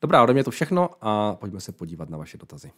Dobrá, 0.00 0.22
ode 0.22 0.32
mě 0.32 0.44
to 0.44 0.50
všechno 0.50 0.90
a 1.00 1.34
pojďme 1.34 1.60
se 1.60 1.72
podívat 1.72 2.10
na 2.10 2.18
vaše 2.18 2.38
dotazy. 2.38 2.72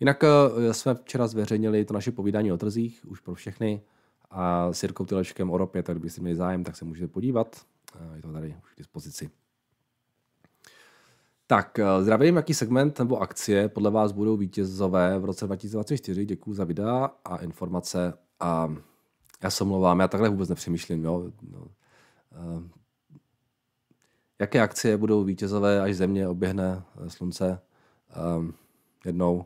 Jinak 0.00 0.24
eh, 0.24 0.74
jsme 0.74 0.94
včera 0.94 1.26
zveřejnili 1.26 1.84
to 1.84 1.94
naše 1.94 2.12
povídání 2.12 2.52
o 2.52 2.56
trzích, 2.56 3.04
už 3.08 3.20
pro 3.20 3.34
všechny, 3.34 3.82
a 4.30 4.72
s 4.72 4.82
Jirkou 4.82 5.04
Tylečkem 5.04 5.50
o 5.50 5.58
ropě, 5.58 5.82
tak 5.82 5.96
kdybyste 5.96 6.20
měli 6.20 6.36
zájem, 6.36 6.64
tak 6.64 6.76
se 6.76 6.84
můžete 6.84 7.08
podívat. 7.08 7.66
Je 8.14 8.22
to 8.22 8.32
tady 8.32 8.56
už 8.64 8.74
k 8.74 8.78
dispozici. 8.78 9.30
Tak, 11.50 11.78
eh, 11.78 12.02
zdravím, 12.02 12.36
jaký 12.36 12.54
segment 12.54 12.98
nebo 12.98 13.18
akcie 13.18 13.68
podle 13.68 13.90
vás 13.90 14.12
budou 14.12 14.36
vítězové 14.36 15.18
v 15.18 15.24
roce 15.24 15.46
2024? 15.46 16.24
Děkuji 16.24 16.54
za 16.54 16.64
videa 16.64 17.10
a 17.24 17.36
informace. 17.36 18.14
A 18.40 18.74
já 19.42 19.50
se 19.50 19.64
omlouvám, 19.64 20.00
já 20.00 20.08
takhle 20.08 20.28
vůbec 20.28 20.48
nepřemýšlím. 20.48 21.04
Jo? 21.04 21.32
No, 21.42 21.58
uh, 21.58 22.62
jaké 24.38 24.60
akcie 24.60 24.96
budou 24.96 25.24
vítězové, 25.24 25.80
až 25.80 25.96
země 25.96 26.28
oběhne 26.28 26.82
eh, 27.06 27.10
slunce 27.10 27.60
um, 28.38 28.54
jednou? 29.06 29.44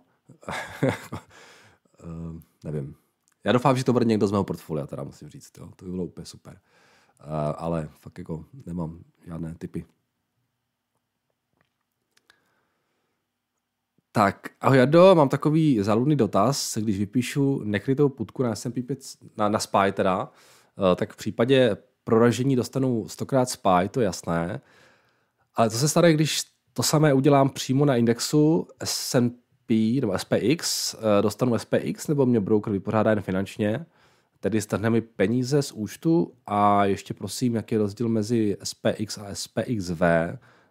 uh, 2.04 2.40
nevím. 2.64 2.94
Já 3.44 3.52
doufám, 3.52 3.76
že 3.76 3.84
to 3.84 3.92
bude 3.92 4.04
někdo 4.04 4.26
z 4.26 4.32
mého 4.32 4.44
portfolia, 4.44 4.86
teda 4.86 5.04
musím 5.04 5.28
říct. 5.28 5.58
Jo? 5.58 5.68
To 5.76 5.84
by 5.84 5.90
bylo 5.90 6.04
úplně 6.04 6.26
super. 6.26 6.60
Uh, 7.20 7.30
ale 7.56 7.88
fakt 8.00 8.18
jako 8.18 8.44
nemám 8.66 8.98
žádné 9.26 9.54
typy. 9.54 9.84
Tak, 14.16 14.50
ahoj 14.60 14.78
Jardo, 14.78 15.14
mám 15.14 15.28
takový 15.28 15.78
záludný 15.82 16.16
dotaz. 16.16 16.78
Když 16.78 16.98
vypíšu 16.98 17.60
nekrytou 17.64 18.08
putku 18.08 18.42
na 18.42 18.54
S&P 18.54 18.82
5, 18.82 18.98
na, 19.36 19.48
na 19.48 19.58
SPY 19.58 19.92
teda, 19.92 20.22
uh, 20.22 20.84
tak 20.96 21.12
v 21.12 21.16
případě 21.16 21.76
proražení 22.04 22.56
dostanu 22.56 23.08
stokrát 23.08 23.48
SPY, 23.48 23.88
to 23.90 24.00
je 24.00 24.04
jasné. 24.04 24.60
Ale 25.54 25.70
co 25.70 25.78
se 25.78 25.88
stane, 25.88 26.12
když 26.12 26.42
to 26.72 26.82
samé 26.82 27.14
udělám 27.14 27.50
přímo 27.50 27.84
na 27.84 27.96
indexu 27.96 28.68
S&P 28.84 30.00
nebo 30.00 30.18
SPX, 30.18 30.94
uh, 30.94 31.00
dostanu 31.20 31.58
SPX 31.58 32.08
nebo 32.08 32.26
mě 32.26 32.40
broker 32.40 32.72
vypořádá 32.72 33.10
jen 33.10 33.22
finančně, 33.22 33.86
tedy 34.40 34.60
strhne 34.60 34.90
mi 34.90 35.00
peníze 35.00 35.62
z 35.62 35.72
účtu 35.72 36.32
a 36.46 36.84
ještě 36.84 37.14
prosím, 37.14 37.54
jaký 37.54 37.74
je 37.74 37.78
rozdíl 37.78 38.08
mezi 38.08 38.56
SPX 38.64 39.18
a 39.18 39.34
SPXV. 39.34 40.02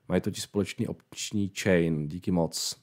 Mají 0.08 0.22
totiž 0.22 0.44
společný 0.44 0.88
opční 0.88 1.52
chain. 1.60 2.08
Díky 2.08 2.32
moc. 2.32 2.83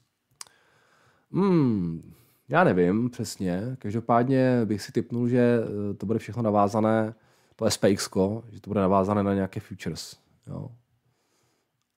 Hmm, 1.33 2.13
já 2.49 2.63
nevím 2.63 3.09
přesně. 3.09 3.77
Každopádně 3.79 4.65
bych 4.65 4.81
si 4.81 4.91
typnul, 4.91 5.27
že 5.27 5.59
eh, 5.63 5.93
to 5.93 6.05
bude 6.05 6.19
všechno 6.19 6.43
navázané, 6.43 7.13
to 7.55 7.71
SPX, 7.71 8.09
že 8.49 8.61
to 8.61 8.69
bude 8.69 8.81
navázané 8.81 9.23
na 9.23 9.33
nějaké 9.33 9.59
futures. 9.59 10.17
Jo. 10.47 10.71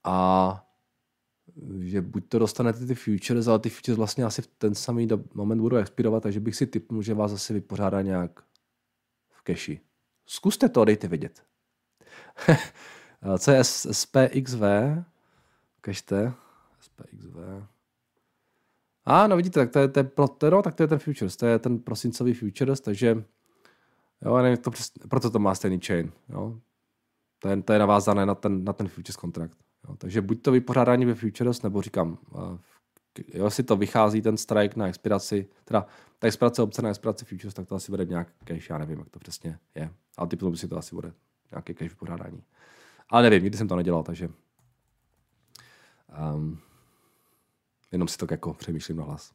A 0.05 0.61
že 1.81 2.01
buď 2.03 2.29
to 2.29 2.38
dostanete 2.38 2.87
ty 2.87 2.94
futures, 2.94 3.47
ale 3.47 3.59
ty 3.59 3.70
futures 3.70 3.97
vlastně 3.97 4.25
asi 4.25 4.42
v 4.42 4.47
ten 4.47 4.75
samý 4.75 5.09
moment 5.35 5.61
budou 5.61 5.77
expirovat, 5.77 6.23
takže 6.23 6.40
bych 6.40 6.57
si 6.57 6.66
typnul, 6.66 7.03
že 7.03 7.14
vás 7.14 7.33
asi 7.33 7.53
vypořádá 7.53 8.03
nějak 8.03 8.44
keši. 9.42 9.81
Zkuste 10.27 10.68
to, 10.68 10.85
dejte 10.85 11.09
vědět. 11.09 11.42
Co 13.38 13.51
je 13.51 13.64
SPXV? 13.64 14.62
A 19.07 19.27
no 19.27 19.37
vidíte, 19.37 19.61
tak 19.61 19.71
to 19.71 19.79
je, 19.79 19.88
to 19.88 20.01
je, 20.01 20.05
to, 20.38 20.51
no, 20.51 20.62
tak 20.62 20.75
to 20.75 20.83
je 20.83 20.87
ten 20.87 20.99
futures, 20.99 21.37
to 21.37 21.47
je 21.47 21.59
ten 21.59 21.79
prosincový 21.79 22.35
futures, 22.35 22.81
takže 22.81 23.25
jo, 24.23 24.38
nevím, 24.38 24.57
to 24.57 24.71
přes, 24.71 24.90
proto 25.09 25.31
to 25.31 25.38
má 25.38 25.55
stejný 25.55 25.81
chain. 25.81 26.12
Jo. 26.29 26.59
To, 27.38 27.49
je, 27.49 27.62
to 27.62 27.73
je 27.73 27.79
navázané 27.79 28.27
na 28.27 28.35
ten, 28.35 28.64
na 28.64 28.73
ten 28.73 28.88
futures 28.88 29.17
kontrakt. 29.17 29.59
Jo. 29.88 29.97
Takže 29.97 30.21
buď 30.21 30.43
to 30.43 30.53
vypořádání 30.53 31.05
ve 31.05 31.14
futures, 31.14 31.62
nebo 31.62 31.83
říkám, 31.83 32.19
jo, 33.35 33.51
si 33.51 33.62
to 33.62 33.77
vychází 33.77 34.23
ten 34.23 34.37
strike 34.37 34.81
na 34.81 34.88
expiraci, 34.88 35.49
teda 35.64 35.87
ta 36.19 36.27
expirace 36.27 36.62
opce 36.62 36.83
na 36.83 36.88
expiraci 36.88 37.25
futures, 37.25 37.55
tak 37.55 37.67
to 37.67 37.75
asi 37.75 37.93
bude 37.93 38.05
nějak 38.05 38.29
cash, 38.45 38.71
já 38.71 38.79
nevím, 38.79 38.99
jak 38.99 39.09
to 39.09 39.19
přesně 39.19 39.59
je. 39.75 39.90
Ale 40.17 40.29
typu 40.29 40.51
by 40.51 40.57
si 40.57 40.69
to 40.69 40.79
asi 40.79 40.95
bude 40.95 41.12
nějaké 41.51 41.75
cash 41.75 41.90
vypořádání. 41.90 42.43
Ale 43.09 43.23
nevím, 43.23 43.43
nikdy 43.43 43.59
jsem 43.59 43.69
to 43.69 43.77
nedělal, 43.77 44.03
takže 44.03 44.31
um, 46.35 46.59
jenom 47.95 48.09
si 48.09 48.19
to 48.19 48.27
jako 48.31 48.55
přemýšlím 48.55 48.97
na 48.97 49.05
hlas. 49.05 49.33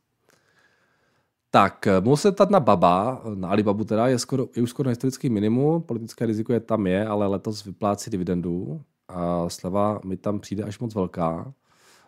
Tak, 1.51 1.87
mohu 1.99 2.17
se 2.17 2.33
na 2.49 2.59
Baba, 2.59 3.21
na 3.35 3.49
Alibabu 3.49 3.83
teda, 3.83 4.07
je, 4.07 4.19
skoro, 4.19 4.47
je 4.55 4.63
už 4.63 4.69
skoro 4.69 4.87
na 4.87 4.89
historický 4.89 5.29
minimum, 5.29 5.81
politické 5.81 6.25
riziko 6.25 6.53
je 6.53 6.59
tam 6.59 6.87
je, 6.87 7.07
ale 7.07 7.27
letos 7.27 7.65
vyplácí 7.65 8.09
dividendu 8.09 8.81
a 9.07 9.49
sleva 9.49 9.99
mi 10.05 10.17
tam 10.17 10.39
přijde 10.39 10.63
až 10.63 10.79
moc 10.79 10.95
velká. 10.95 11.53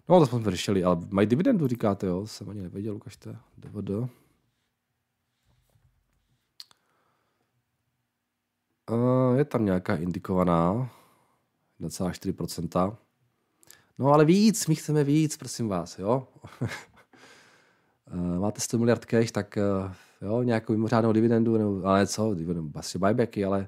No, 0.10 0.20
to 0.20 0.26
jsme 0.26 0.40
vyřešili, 0.40 0.84
ale 0.84 0.98
mají 1.10 1.28
dividendu, 1.28 1.68
říkáte, 1.68 2.08
jo? 2.08 2.28
Jsem 2.28 2.50
ani 2.50 2.62
nevěděl, 2.62 2.96
ukažte. 2.96 3.38
DVD. 3.58 3.90
Uh, 3.90 4.08
je 9.38 9.46
tam 9.46 9.66
nějaká 9.66 9.96
indikovaná 9.96 10.90
1,4%. 11.82 12.98
No 14.02 14.14
ale 14.14 14.26
víc, 14.26 14.68
my 14.68 14.76
chceme 14.76 15.04
víc, 15.04 15.38
prosím 15.38 15.68
vás, 15.68 16.00
jo. 16.00 16.28
uh, 16.62 16.68
máte 18.40 18.62
100 18.62 18.78
miliard 18.78 19.06
cash, 19.06 19.32
tak 19.32 19.58
uh, 19.58 19.92
jo, 20.22 20.44
nějakou 20.44 20.74
mimořádnou 20.74 21.12
dividendu, 21.12 21.58
nebo, 21.58 21.86
ale 21.86 22.08
co, 22.08 22.34
dividendu, 22.34 22.72
asi 22.76 23.00
buybacky, 23.00 23.46
ale 23.46 23.68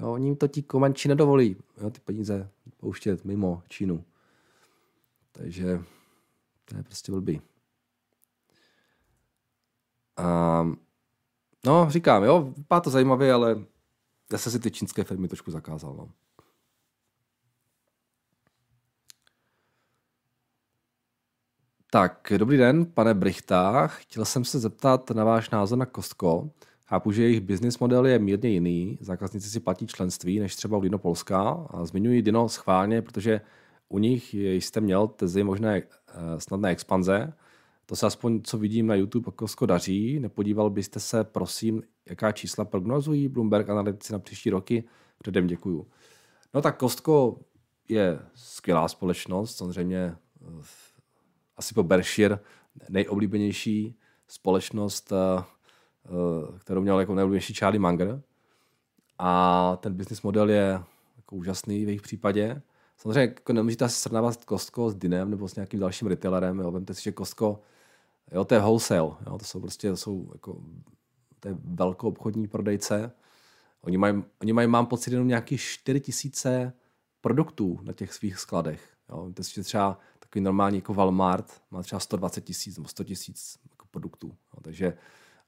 jo, 0.00 0.12
oni 0.12 0.36
to 0.36 0.48
ti 0.48 0.62
komanči 0.62 1.08
nedovolí, 1.08 1.56
jo, 1.80 1.90
ty 1.90 2.00
peníze 2.00 2.48
pouštět 2.76 3.24
mimo 3.24 3.62
Čínu. 3.68 4.04
Takže 5.32 5.80
to 6.64 6.76
je 6.76 6.82
prostě 6.82 7.12
blbý. 7.12 7.40
Um, 10.60 10.76
no, 11.66 11.86
říkám, 11.90 12.24
jo, 12.24 12.52
vypadá 12.56 12.80
to 12.80 12.90
zajímavě, 12.90 13.32
ale 13.32 13.64
zase 14.30 14.50
si 14.50 14.58
ty 14.58 14.70
čínské 14.70 15.04
firmy 15.04 15.28
trošku 15.28 15.50
zakázal. 15.50 15.94
No. 15.94 16.10
Tak, 21.94 22.32
dobrý 22.38 22.56
den, 22.56 22.86
pane 22.86 23.14
Brichta. 23.14 23.86
Chtěl 23.86 24.24
jsem 24.24 24.44
se 24.44 24.58
zeptat 24.58 25.10
na 25.10 25.24
váš 25.24 25.50
názor 25.50 25.78
na 25.78 25.86
Kostko. 25.86 26.50
Chápu, 26.86 27.12
že 27.12 27.22
jejich 27.22 27.40
business 27.40 27.78
model 27.78 28.06
je 28.06 28.18
mírně 28.18 28.50
jiný. 28.50 28.98
Zákazníci 29.00 29.50
si 29.50 29.60
platí 29.60 29.86
členství 29.86 30.38
než 30.38 30.56
třeba 30.56 30.76
u 30.76 30.80
Dino 30.80 30.98
Polska. 30.98 31.40
A 31.70 31.84
zmiňuji 31.84 32.22
Dino 32.22 32.48
schválně, 32.48 33.02
protože 33.02 33.40
u 33.88 33.98
nich 33.98 34.34
jste 34.34 34.80
měl 34.80 35.08
tezi 35.08 35.44
možné 35.44 35.76
eh, 35.78 35.84
snadné 36.38 36.70
expanze. 36.70 37.32
To 37.86 37.96
se 37.96 38.06
aspoň, 38.06 38.42
co 38.42 38.58
vidím 38.58 38.86
na 38.86 38.94
YouTube, 38.94 39.32
Costco 39.40 39.66
daří. 39.66 40.20
Nepodíval 40.20 40.70
byste 40.70 41.00
se, 41.00 41.24
prosím, 41.24 41.82
jaká 42.08 42.32
čísla 42.32 42.64
prognozují 42.64 43.28
Bloomberg 43.28 43.70
analytici 43.70 44.12
na 44.12 44.18
příští 44.18 44.50
roky? 44.50 44.84
Předem 45.18 45.46
děkuju. 45.46 45.86
No 46.54 46.62
tak 46.62 46.80
Costco 46.80 47.36
je 47.88 48.18
skvělá 48.34 48.88
společnost, 48.88 49.56
samozřejmě 49.56 49.98
eh, 49.98 50.62
asi 51.56 51.74
po 51.74 51.82
Berkshire 51.82 52.38
nejoblíbenější 52.88 53.96
společnost, 54.28 55.12
eh, 55.12 55.44
kterou 56.58 56.80
měl 56.80 57.00
jako 57.00 57.14
nejoblíbenější 57.14 57.54
Charlie 57.54 57.80
Munger. 57.80 58.22
A 59.18 59.76
ten 59.80 59.94
business 59.94 60.22
model 60.22 60.50
je 60.50 60.80
jako 61.16 61.36
úžasný 61.36 61.84
v 61.84 61.88
jejich 61.88 62.02
případě. 62.02 62.62
Samozřejmě 62.96 63.20
jako 63.20 63.52
nemůžete 63.52 63.84
asi 63.84 63.96
srovnávat 63.96 64.44
Costco 64.48 64.90
s 64.90 64.94
Dinem 64.94 65.30
nebo 65.30 65.48
s 65.48 65.54
nějakým 65.54 65.80
dalším 65.80 66.08
retailerem. 66.08 66.58
Jo. 66.58 66.70
Vemte 66.70 66.94
si, 66.94 67.02
že 67.02 67.12
Costco, 67.12 67.60
jo, 68.32 68.44
to 68.44 68.54
je 68.54 68.60
wholesale. 68.60 69.10
Jo. 69.26 69.38
To 69.38 69.44
jsou 69.44 69.60
prostě 69.60 69.90
to 69.90 69.96
jsou 69.96 70.30
jako, 70.32 70.60
to 71.40 71.48
je 71.48 71.56
velkou 71.64 72.08
obchodní 72.08 72.48
prodejce. 72.48 73.12
Oni 73.80 73.98
mají, 73.98 74.24
oni 74.40 74.52
mají, 74.52 74.68
mám 74.68 74.86
pocit, 74.86 75.10
jenom 75.12 75.28
nějaký 75.28 75.58
4 75.58 76.00
tisíce 76.00 76.72
produktů 77.20 77.80
na 77.82 77.92
těch 77.92 78.12
svých 78.14 78.38
skladech. 78.38 78.91
Jo. 79.12 79.32
Si, 79.42 79.54
že 79.54 79.62
třeba 79.62 79.98
takový 80.18 80.42
normální 80.42 80.76
jako 80.78 80.94
Walmart 80.94 81.62
má 81.70 81.82
třeba 81.82 82.00
120 82.00 82.40
tisíc 82.40 82.76
nebo 82.76 82.88
100 82.88 83.04
tisíc 83.04 83.58
jako 83.70 83.86
produktů. 83.90 84.28
Jo. 84.28 84.60
Takže 84.62 84.98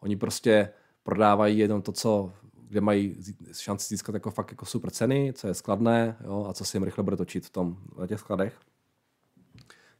oni 0.01 0.17
prostě 0.17 0.69
prodávají 1.03 1.59
jenom 1.59 1.83
to, 1.83 1.93
co 1.93 2.33
kde 2.69 2.81
mají 2.81 3.17
šanci 3.53 3.87
získat 3.89 4.15
jako 4.15 4.31
fakt 4.31 4.51
jako 4.51 4.67
super 4.67 4.91
ceny, 4.91 5.33
co 5.37 5.49
je 5.49 5.55
skladné 5.55 6.17
jo, 6.25 6.47
a 6.49 6.53
co 6.55 6.65
se 6.65 6.77
jim 6.77 6.85
rychle 6.85 7.05
bude 7.05 7.17
točit 7.17 7.47
v 7.47 7.51
tom 7.51 7.77
na 7.99 8.07
těch 8.07 8.21
skladech. 8.21 8.61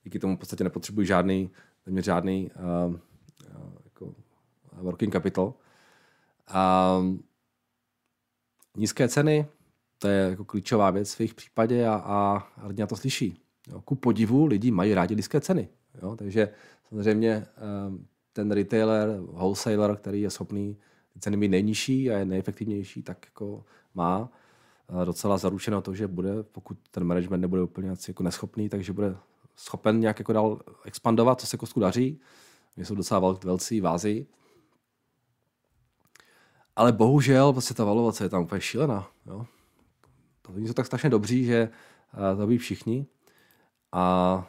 Díky 0.05 0.19
tomu 0.19 0.37
v 0.37 0.39
podstatě 0.39 0.65
nepotřebují 0.65 1.07
žádný, 1.07 1.51
žádný 2.01 2.51
uh, 2.87 2.95
uh, 2.95 2.97
jako 3.85 4.15
working 4.73 5.13
capital. 5.13 5.55
Uh, 6.55 7.17
nízké 8.77 9.09
ceny, 9.09 9.47
to 9.99 10.09
je 10.09 10.31
jako 10.31 10.45
klíčová 10.45 10.91
věc 10.91 11.15
v 11.15 11.21
jejich 11.21 11.35
případě 11.35 11.87
a, 11.87 11.95
a 11.95 12.67
lidi 12.67 12.81
na 12.81 12.87
to 12.87 12.97
slyší. 12.97 13.44
Jo. 13.73 13.81
Ku 13.81 13.95
podivu 13.95 14.47
lidi 14.47 14.71
mají 14.71 14.95
rádi 14.95 15.17
nízké 15.17 15.41
ceny. 15.41 15.69
Jo. 16.03 16.17
Takže 16.17 16.49
samozřejmě 16.89 17.47
um, 17.89 18.07
ten 18.33 18.51
retailer, 18.51 19.21
wholesaler, 19.21 19.97
který 19.97 20.21
je 20.21 20.31
schopný 20.31 20.77
ceny 21.19 21.37
být 21.37 21.49
nejnižší 21.49 22.11
a 22.11 22.19
je 22.19 22.25
nejefektivnější, 22.25 23.03
tak 23.03 23.27
jako 23.27 23.65
má 23.95 24.33
docela 25.05 25.39
zaručeno 25.39 25.83
to, 25.83 25.95
že 25.95 26.07
bude, 26.07 26.43
pokud 26.43 26.79
ten 26.91 27.05
management 27.05 27.41
nebude 27.41 27.63
úplně 27.63 27.93
jako 28.09 28.23
neschopný, 28.23 28.69
takže 28.69 28.93
bude 28.93 29.17
schopen 29.57 30.01
nějak 30.01 30.19
jako 30.19 30.33
dál 30.33 30.61
expandovat, 30.85 31.41
co 31.41 31.47
se 31.47 31.57
kostku 31.57 31.81
daří. 31.81 32.21
Oni 32.77 32.87
jsou 32.87 32.95
docela 32.95 33.39
velcí 33.45 33.81
vázy. 33.81 34.27
Ale 36.77 36.93
bohužel 36.93 37.53
vlastně 37.53 37.77
ta 37.77 37.85
valovace 37.85 38.25
je 38.25 38.29
tam 38.29 38.43
úplně 38.43 38.61
šílená. 38.61 39.11
Jo? 39.27 39.47
To 40.43 40.53
oni 40.53 40.67
jsou 40.67 40.73
tak 40.73 40.87
strašně 40.87 41.11
dobří, 41.11 41.45
že 41.45 41.69
to 42.37 42.47
ví 42.47 42.59
všichni. 42.59 43.07
A 43.95 44.47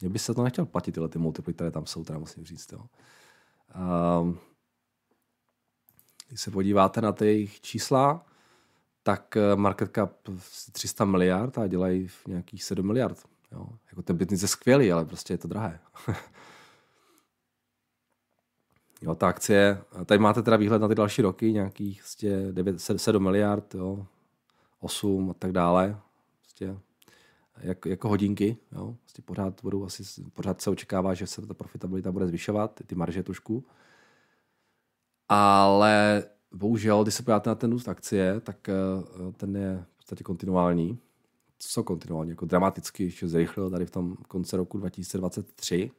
mě 0.00 0.10
by 0.10 0.18
se 0.18 0.34
to 0.34 0.44
nechtěl 0.44 0.66
platit, 0.66 0.92
tyhle 0.92 1.08
ty 1.08 1.18
multiply, 1.18 1.54
které 1.54 1.70
tam 1.70 1.86
jsou, 1.86 2.04
teda 2.04 2.18
musím 2.18 2.44
říct. 2.44 2.72
Jo. 2.72 2.80
Um, 4.20 4.38
když 6.28 6.40
se 6.40 6.50
podíváte 6.50 7.00
na 7.00 7.12
ty 7.12 7.26
jejich 7.26 7.60
čísla, 7.60 8.26
tak 9.02 9.36
eh, 9.36 9.56
market 9.56 9.94
cap 9.94 10.12
300 10.72 11.04
miliard 11.04 11.58
a 11.58 11.66
dělají 11.66 12.08
nějakých 12.28 12.64
7 12.64 12.86
miliard. 12.86 13.24
Jo. 13.52 13.66
Jako 13.90 14.02
ten 14.02 14.16
business 14.16 14.42
je 14.42 14.48
skvělý, 14.48 14.92
ale 14.92 15.04
prostě 15.04 15.34
je 15.34 15.38
to 15.38 15.48
drahé. 15.48 15.80
jo, 19.02 19.14
ta 19.14 19.28
akcie, 19.28 19.82
tady 20.06 20.18
máte 20.18 20.42
teda 20.42 20.56
výhled 20.56 20.78
na 20.78 20.88
ty 20.88 20.94
další 20.94 21.22
roky, 21.22 21.52
nějakých 21.52 22.02
9, 22.52 22.72
prostě 22.72 22.98
7 22.98 23.22
miliard, 23.22 23.74
jo, 23.74 24.06
8 24.80 25.30
a 25.30 25.34
tak 25.34 25.52
dále. 25.52 26.00
Prostě 26.42 26.78
jak, 27.60 27.86
jako 27.86 28.08
hodinky, 28.08 28.56
jo. 28.72 28.96
Prostě 29.02 29.22
pořád, 29.22 29.62
budou 29.62 29.84
asi, 29.84 30.22
pořád 30.22 30.60
se 30.60 30.70
očekává, 30.70 31.14
že 31.14 31.26
se 31.26 31.46
ta 31.46 31.54
profitabilita 31.54 32.12
bude 32.12 32.26
zvyšovat, 32.26 32.80
ty 32.86 32.94
marže 32.94 33.22
trošku. 33.22 33.64
Ale 35.28 36.24
bohužel, 36.54 37.02
když 37.02 37.14
se 37.14 37.22
podíváte 37.22 37.50
na 37.50 37.54
ten 37.54 37.70
růst 37.70 37.88
akcie, 37.88 38.40
tak 38.40 38.68
eh, 38.68 38.72
ten 39.36 39.56
je 39.56 39.84
v 39.92 39.96
podstatě 39.96 40.24
kontinuální. 40.24 40.98
Co 41.58 41.84
kontinuální? 41.84 42.30
Jako 42.30 42.46
dramaticky 42.46 43.04
ještě 43.04 43.28
zrychlil 43.28 43.70
tady 43.70 43.86
v 43.86 43.90
tom 43.90 44.16
konce 44.28 44.56
roku 44.56 44.78
2023. 44.78 45.90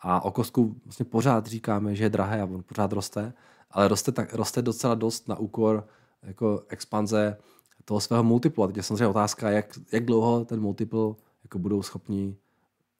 A 0.00 0.24
o 0.24 0.30
kostku 0.30 0.76
vlastně 0.84 1.04
pořád 1.04 1.46
říkáme, 1.46 1.94
že 1.94 2.04
je 2.04 2.10
drahé 2.10 2.40
a 2.40 2.44
on 2.44 2.62
pořád 2.62 2.92
roste, 2.92 3.32
ale 3.70 3.88
roste, 3.88 4.12
tak, 4.12 4.34
roste 4.34 4.62
docela 4.62 4.94
dost 4.94 5.28
na 5.28 5.38
úkor 5.38 5.86
jako 6.22 6.64
expanze 6.68 7.36
toho 7.86 8.00
svého 8.00 8.24
multiplu. 8.24 8.64
A 8.64 8.66
teď 8.66 8.76
je 8.76 8.82
samozřejmě 8.82 9.06
otázka, 9.06 9.50
jak, 9.50 9.78
jak 9.92 10.04
dlouho 10.04 10.44
ten 10.44 10.60
multiple 10.60 11.14
jako 11.42 11.58
budou 11.58 11.82
schopni 11.82 12.36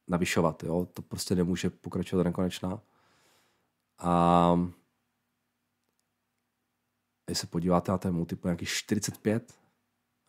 navyšovat. 0.09 0.62
Jo? 0.62 0.88
To 0.92 1.03
prostě 1.03 1.35
nemůže 1.35 1.70
pokračovat 1.70 2.22
do. 2.22 2.81
A 3.99 4.61
když 7.27 7.38
se 7.38 7.46
podíváte 7.46 7.92
na 7.92 7.99
ten 7.99 8.14
multiple, 8.14 8.49
nějaký 8.49 8.66
45, 8.66 9.55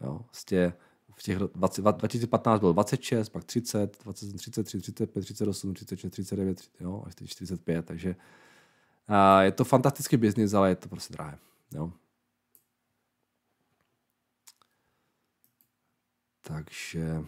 jo, 0.01 0.21
vlastně 0.25 0.73
v 1.15 1.23
těch 1.23 1.37
20, 1.37 1.81
2015 1.81 2.59
byl 2.59 2.73
26, 2.73 3.29
pak 3.29 3.43
30, 3.43 4.03
20, 4.03 4.33
33, 4.37 4.79
35, 4.79 5.21
38, 5.21 5.73
36, 5.73 6.11
39, 6.11 6.61
jo, 6.79 7.03
až 7.05 7.15
teď 7.15 7.29
45, 7.29 7.85
takže 7.85 8.15
a 9.07 9.41
je 9.41 9.51
to 9.51 9.63
fantastický 9.63 10.17
biznis, 10.17 10.53
ale 10.53 10.69
je 10.69 10.75
to 10.75 10.89
prostě 10.89 11.13
drahé. 11.13 11.37
Jo. 11.71 11.91
Takže 16.47 17.25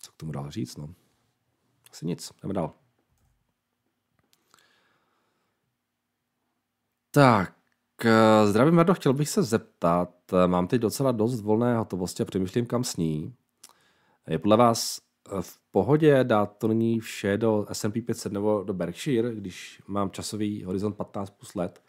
co 0.00 0.12
k 0.12 0.16
tomu 0.16 0.32
dál 0.32 0.50
říct, 0.50 0.76
no? 0.76 0.94
Asi 1.92 2.06
nic, 2.06 2.32
jdeme 2.42 2.54
dál. 2.54 2.72
Tak, 7.10 7.54
eh, 8.04 8.46
zdravím 8.46 8.74
Mardo, 8.74 8.94
chtěl 8.94 9.12
bych 9.12 9.28
se 9.28 9.42
zeptat, 9.42 10.10
eh, 10.32 10.46
mám 10.46 10.66
teď 10.66 10.80
docela 10.80 11.12
dost 11.12 11.40
volné 11.40 11.76
hotovosti 11.76 12.22
a 12.22 12.26
přemýšlím, 12.26 12.66
kam 12.66 12.84
s 12.84 12.96
ní. 12.96 13.34
Je 14.26 14.38
podle 14.38 14.56
vás 14.56 15.00
eh, 15.28 15.42
v 15.42 15.58
pohodě 15.70 16.24
dát 16.24 16.58
to 16.58 16.68
nyní 16.68 17.00
vše 17.00 17.36
do 17.38 17.66
S&P 17.72 18.02
500 18.02 18.32
nebo 18.32 18.64
do 18.64 18.74
Berkshire, 18.74 19.34
když 19.34 19.82
mám 19.86 20.10
časový 20.10 20.64
horizont 20.64 20.92
15 20.92 21.30
plus 21.30 21.54
let? 21.54 21.85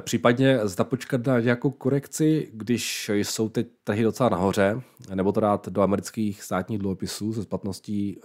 Případně 0.00 0.60
zda 0.62 0.84
počkat 0.84 1.26
na 1.26 1.40
nějakou 1.40 1.70
korekci, 1.70 2.50
když 2.52 3.10
jsou 3.14 3.48
teď 3.48 3.66
trhy 3.84 4.02
docela 4.02 4.28
nahoře, 4.28 4.80
nebo 5.14 5.32
to 5.32 5.40
dát 5.40 5.68
do 5.68 5.82
amerických 5.82 6.42
státních 6.42 6.78
dluhopisů 6.78 7.32
se 7.32 7.42
splatností 7.42 8.20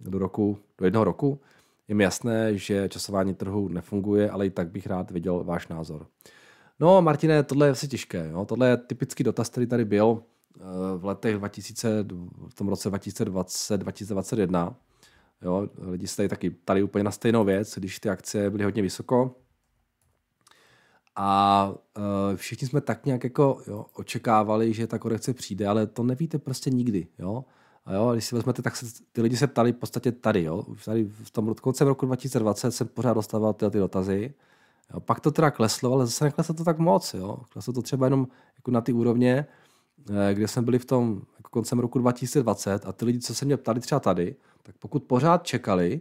do 0.00 0.18
roku, 0.18 0.58
do 0.78 0.84
jednoho 0.84 1.04
roku, 1.04 1.40
je 1.90 1.94
mi 1.94 2.04
jasné, 2.04 2.56
že 2.56 2.88
časování 2.88 3.34
trhu 3.34 3.68
nefunguje, 3.68 4.30
ale 4.30 4.46
i 4.46 4.50
tak 4.50 4.70
bych 4.70 4.86
rád 4.86 5.10
viděl 5.10 5.44
váš 5.44 5.68
názor. 5.68 6.06
No, 6.80 7.02
Martine, 7.02 7.42
tohle 7.42 7.66
je 7.66 7.70
asi 7.70 7.88
těžké. 7.88 8.28
Jo? 8.30 8.44
Tohle 8.44 8.68
je 8.68 8.76
typický 8.76 9.24
dotaz, 9.24 9.48
který 9.48 9.66
tady 9.66 9.84
byl 9.84 10.22
eh, 10.56 10.60
v 10.96 11.04
letech 11.04 11.36
2000, 11.36 12.04
v 12.48 12.54
tom 12.54 12.68
roce 12.68 12.88
2020, 12.88 13.78
2021. 13.78 14.74
Jo? 15.42 15.68
Lidi 15.78 16.06
se 16.06 16.16
tady 16.16 16.28
taky 16.28 16.50
tady 16.50 16.82
úplně 16.82 17.04
na 17.04 17.10
stejnou 17.10 17.44
věc, 17.44 17.78
když 17.78 18.00
ty 18.00 18.08
akcie 18.08 18.50
byly 18.50 18.64
hodně 18.64 18.82
vysoko. 18.82 19.34
A 21.16 21.72
uh, 21.96 22.36
všichni 22.36 22.68
jsme 22.68 22.80
tak 22.80 23.06
nějak 23.06 23.24
jako 23.24 23.62
jo, 23.66 23.86
očekávali, 23.94 24.74
že 24.74 24.86
ta 24.86 24.98
korekce 24.98 25.34
přijde, 25.34 25.68
ale 25.68 25.86
to 25.86 26.02
nevíte 26.02 26.38
prostě 26.38 26.70
nikdy. 26.70 27.06
Jo? 27.18 27.44
A 27.84 27.94
jo, 27.94 28.12
když 28.12 28.24
si 28.24 28.34
vezmete, 28.34 28.62
tak 28.62 28.76
se, 28.76 28.86
ty 29.12 29.22
lidi 29.22 29.36
se 29.36 29.46
ptali 29.46 29.72
v 29.72 29.76
podstatě 29.76 30.12
tady, 30.12 30.42
jo. 30.42 30.64
Tady 30.84 31.04
v 31.04 31.30
tom 31.30 31.54
koncem 31.54 31.88
roku 31.88 32.06
2020 32.06 32.70
jsem 32.70 32.88
pořád 32.88 33.14
dostával 33.14 33.52
tyhle 33.52 33.70
ty 33.70 33.78
dotazy. 33.78 34.34
Jo, 34.94 35.00
pak 35.00 35.20
to 35.20 35.30
teda 35.30 35.50
kleslo, 35.50 35.92
ale 35.92 36.06
zase 36.06 36.24
nekleslo 36.24 36.54
to 36.54 36.64
tak 36.64 36.78
moc, 36.78 37.14
jo. 37.14 37.38
Kleslo 37.52 37.72
to 37.72 37.82
třeba 37.82 38.06
jenom 38.06 38.28
jako 38.56 38.70
na 38.70 38.80
ty 38.80 38.92
úrovně, 38.92 39.46
eh, 40.10 40.34
kde 40.34 40.48
jsme 40.48 40.62
byli 40.62 40.78
v 40.78 40.84
tom 40.84 41.22
jako 41.38 41.50
koncem 41.50 41.78
roku 41.78 41.98
2020 41.98 42.86
a 42.86 42.92
ty 42.92 43.04
lidi, 43.04 43.18
co 43.20 43.34
se 43.34 43.44
mě 43.44 43.56
ptali 43.56 43.80
třeba 43.80 44.00
tady, 44.00 44.36
tak 44.62 44.74
pokud 44.78 45.02
pořád 45.02 45.46
čekali, 45.46 46.00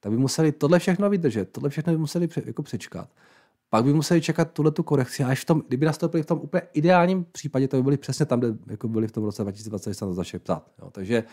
tak 0.00 0.12
by 0.12 0.18
museli 0.18 0.52
tohle 0.52 0.78
všechno 0.78 1.10
vydržet, 1.10 1.52
tohle 1.52 1.70
všechno 1.70 1.92
by 1.92 1.98
museli 1.98 2.28
jako 2.46 2.62
přečkat 2.62 3.08
pak 3.70 3.84
by 3.84 3.94
museli 3.94 4.20
čekat 4.20 4.52
tuhle 4.52 4.70
tu 4.70 4.82
korekci. 4.82 5.24
A 5.24 5.28
až 5.28 5.40
v 5.40 5.44
tom, 5.44 5.62
kdyby 5.68 5.86
nastoupili 5.86 6.22
v 6.22 6.26
tom 6.26 6.38
úplně 6.38 6.62
ideálním 6.72 7.26
případě, 7.32 7.68
to 7.68 7.76
by 7.76 7.82
byli 7.82 7.96
přesně 7.96 8.26
tam, 8.26 8.40
kde 8.40 8.54
jako 8.66 8.88
byli 8.88 9.08
v 9.08 9.12
tom 9.12 9.24
roce 9.24 9.42
2020, 9.42 9.90
když 9.90 9.98
se 9.98 10.04
to 10.04 10.14
začali 10.14 10.40
ptát. 10.40 10.70
Jo. 10.78 10.90
Takže 10.90 11.24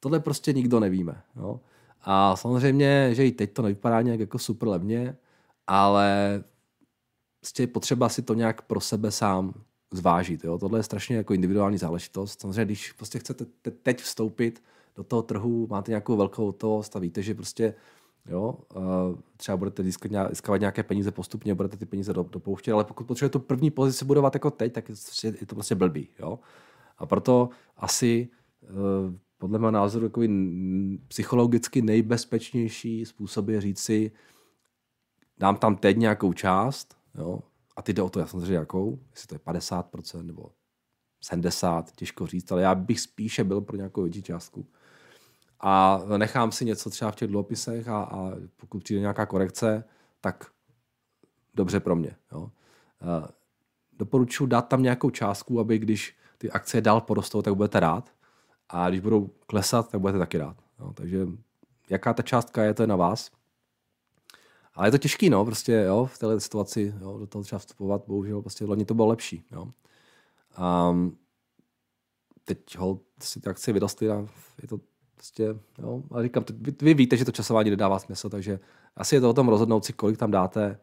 tohle 0.00 0.20
prostě 0.20 0.52
nikdo 0.52 0.80
nevíme. 0.80 1.22
Jo. 1.36 1.60
A 2.02 2.36
samozřejmě, 2.36 3.10
že 3.14 3.26
i 3.26 3.32
teď 3.32 3.52
to 3.52 3.62
nevypadá 3.62 4.02
nějak 4.02 4.20
jako 4.20 4.38
super 4.38 4.68
levně, 4.68 5.16
ale 5.66 6.44
prostě 7.40 7.62
je 7.62 7.66
potřeba 7.66 8.08
si 8.08 8.22
to 8.22 8.34
nějak 8.34 8.62
pro 8.62 8.80
sebe 8.80 9.10
sám 9.10 9.54
zvážit. 9.92 10.44
Jo. 10.44 10.58
Tohle 10.58 10.78
je 10.78 10.82
strašně 10.82 11.16
jako 11.16 11.34
individuální 11.34 11.78
záležitost. 11.78 12.40
Samozřejmě, 12.40 12.64
když 12.64 12.92
prostě 12.92 13.18
chcete 13.18 13.44
teď 13.82 14.00
vstoupit 14.00 14.62
do 14.96 15.04
toho 15.04 15.22
trhu, 15.22 15.66
máte 15.70 15.90
nějakou 15.90 16.16
velkou 16.16 16.46
hotovost 16.46 16.96
a 16.96 16.98
víte, 16.98 17.22
že 17.22 17.34
prostě 17.34 17.74
Jo, 18.28 18.54
třeba 19.36 19.56
budete 19.56 19.82
získávat 19.82 20.56
nějaké 20.60 20.82
peníze 20.82 21.10
postupně, 21.10 21.54
budete 21.54 21.76
ty 21.76 21.86
peníze 21.86 22.12
dopouštět, 22.12 22.74
ale 22.74 22.84
pokud 22.84 23.06
potřebujete 23.06 23.32
tu 23.32 23.44
první 23.44 23.70
pozici 23.70 24.04
budovat 24.04 24.34
jako 24.34 24.50
teď, 24.50 24.72
tak 24.72 24.88
je 25.22 25.46
to 25.46 25.54
prostě 25.54 25.74
blbý. 25.74 26.08
Jo? 26.18 26.38
A 26.98 27.06
proto 27.06 27.48
asi 27.76 28.28
eh, 28.62 28.66
podle 29.38 29.58
mého 29.58 29.70
názoru 29.70 30.08
takový 30.08 31.00
psychologicky 31.08 31.82
nejbezpečnější 31.82 33.04
způsob 33.04 33.48
je 33.48 33.60
říct 33.60 33.80
si, 33.80 34.12
dám 35.38 35.56
tam 35.56 35.76
teď 35.76 35.96
nějakou 35.96 36.32
část, 36.32 36.96
jo, 37.14 37.40
a 37.76 37.82
ty 37.82 37.92
jde 37.92 38.02
o 38.02 38.10
to, 38.10 38.20
já 38.20 38.26
samozřejmě 38.26 38.54
jakou, 38.54 38.98
jestli 39.10 39.26
to 39.26 39.34
je 39.34 39.38
50% 39.38 40.22
nebo 40.22 40.50
70, 41.20 41.92
těžko 41.92 42.26
říct, 42.26 42.52
ale 42.52 42.62
já 42.62 42.74
bych 42.74 43.00
spíše 43.00 43.44
byl 43.44 43.60
pro 43.60 43.76
nějakou 43.76 44.02
větší 44.02 44.22
částku 44.22 44.66
a 45.60 46.00
nechám 46.16 46.52
si 46.52 46.64
něco 46.64 46.90
třeba 46.90 47.10
v 47.10 47.16
těch 47.16 47.28
dluhopisech 47.28 47.88
a, 47.88 48.02
a 48.02 48.32
pokud 48.56 48.84
přijde 48.84 49.00
nějaká 49.00 49.26
korekce, 49.26 49.84
tak 50.20 50.44
dobře 51.54 51.80
pro 51.80 51.96
mě. 51.96 52.16
Jo. 52.32 52.50
Doporučuji 53.92 54.46
dát 54.46 54.68
tam 54.68 54.82
nějakou 54.82 55.10
částku, 55.10 55.60
aby 55.60 55.78
když 55.78 56.16
ty 56.38 56.50
akcie 56.50 56.80
dál 56.80 57.00
porostou, 57.00 57.42
tak 57.42 57.54
budete 57.54 57.80
rád. 57.80 58.12
A 58.68 58.88
když 58.88 59.00
budou 59.00 59.30
klesat, 59.46 59.90
tak 59.90 60.00
budete 60.00 60.18
taky 60.18 60.38
rád. 60.38 60.56
Jo. 60.80 60.92
Takže 60.92 61.26
jaká 61.90 62.14
ta 62.14 62.22
částka 62.22 62.62
je, 62.62 62.74
to 62.74 62.82
je 62.82 62.86
na 62.86 62.96
vás. 62.96 63.30
Ale 64.74 64.86
je 64.86 64.90
to 64.90 64.98
těžký, 64.98 65.30
no, 65.30 65.44
prostě, 65.44 65.72
jo, 65.72 66.06
v 66.06 66.18
této 66.18 66.40
situaci, 66.40 66.94
jo, 67.00 67.18
do 67.18 67.26
toho 67.26 67.42
třeba 67.44 67.58
vstupovat, 67.58 68.02
bohužel, 68.06 68.42
prostě 68.42 68.64
loni 68.64 68.84
to 68.84 68.94
bylo 68.94 69.06
lepší, 69.06 69.44
jo. 69.52 69.68
Um, 70.90 71.18
teď 72.44 72.78
hol, 72.78 73.00
si 73.22 73.40
ty 73.40 73.50
akcie 73.50 73.74
vyrostly 73.74 74.10
a 74.10 74.26
je 74.62 74.68
to 74.68 74.80
Prostě, 75.16 75.54
jo, 75.78 76.02
ale 76.10 76.22
říkám, 76.22 76.44
vy, 76.50 76.74
vy 76.82 76.94
víte, 76.94 77.16
že 77.16 77.24
to 77.24 77.32
časování 77.32 77.70
nedává 77.70 77.98
smysl, 77.98 78.30
takže 78.30 78.60
asi 78.96 79.14
je 79.14 79.20
to 79.20 79.30
o 79.30 79.34
tom 79.34 79.48
rozhodnout 79.48 79.84
si, 79.84 79.92
kolik 79.92 80.18
tam 80.18 80.30
dáte, 80.30 80.80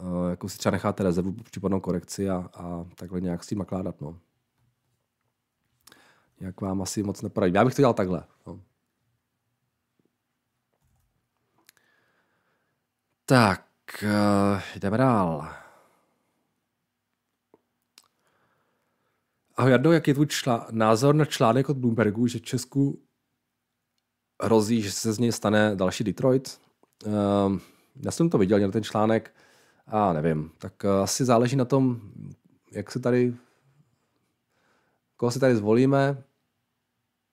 uh, 0.00 0.30
jako 0.30 0.48
si 0.48 0.58
třeba 0.58 0.70
necháte 0.70 1.02
rezervu 1.02 1.32
případnou 1.32 1.80
korekci 1.80 2.30
a, 2.30 2.50
a 2.54 2.84
takhle 2.94 3.20
nějak 3.20 3.44
s 3.44 3.46
tím 3.46 3.58
nakládat. 3.58 4.00
No. 4.00 4.18
Jak 6.40 6.60
vám 6.60 6.82
asi 6.82 7.02
moc 7.02 7.22
neporadím. 7.22 7.54
Já 7.54 7.64
bych 7.64 7.74
to 7.74 7.82
dělal 7.82 7.94
takhle. 7.94 8.24
No. 8.46 8.60
Tak, 13.24 13.64
uh, 14.02 14.60
jdeme 14.80 14.98
dál. 14.98 15.48
Ahoj 19.56 19.70
Jardo, 19.70 19.92
jaký 19.92 20.10
je 20.10 20.14
tvůj 20.14 20.26
názor 20.70 21.14
na 21.14 21.24
článek 21.24 21.68
od 21.68 21.76
Bloombergu, 21.76 22.26
že 22.26 22.40
Česku 22.40 23.07
hrozí, 24.42 24.82
že 24.82 24.92
se 24.92 25.12
z 25.12 25.18
něj 25.18 25.32
stane 25.32 25.76
další 25.76 26.04
Detroit. 26.04 26.60
Uh, 27.06 27.12
já 28.04 28.10
jsem 28.10 28.30
to 28.30 28.38
viděl, 28.38 28.58
měl 28.58 28.70
ten 28.70 28.84
článek 28.84 29.34
a 29.86 30.12
nevím, 30.12 30.50
tak 30.58 30.72
uh, 30.84 30.90
asi 30.90 31.24
záleží 31.24 31.56
na 31.56 31.64
tom, 31.64 32.00
jak 32.72 32.92
se 32.92 33.00
tady, 33.00 33.36
koho 35.16 35.30
si 35.30 35.40
tady 35.40 35.56
zvolíme 35.56 36.22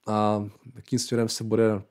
a 0.08 0.46
jakým 0.76 1.00
směrem 1.00 1.30
se 1.30 1.44
bude, 1.44 1.82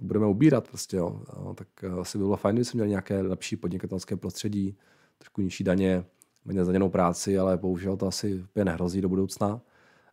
budeme 0.00 0.26
ubírat 0.26 0.68
prostě, 0.68 0.96
jo. 0.96 1.22
Uh, 1.36 1.54
tak 1.54 1.68
uh, 1.84 2.00
asi 2.00 2.18
by 2.18 2.24
bylo 2.24 2.36
fajn, 2.36 2.54
kdyby 2.54 2.64
jsme 2.64 2.78
měli 2.78 2.90
nějaké 2.90 3.20
lepší 3.20 3.56
podnikatelské 3.56 4.16
prostředí, 4.16 4.76
trošku 5.18 5.40
nižší 5.40 5.64
daně, 5.64 6.04
méně 6.44 6.64
zdaněnou 6.64 6.88
práci, 6.88 7.38
ale 7.38 7.56
bohužel 7.56 7.96
to 7.96 8.06
asi 8.06 8.34
úplně 8.34 8.64
nehrozí 8.64 9.00
do 9.00 9.08
budoucna. 9.08 9.60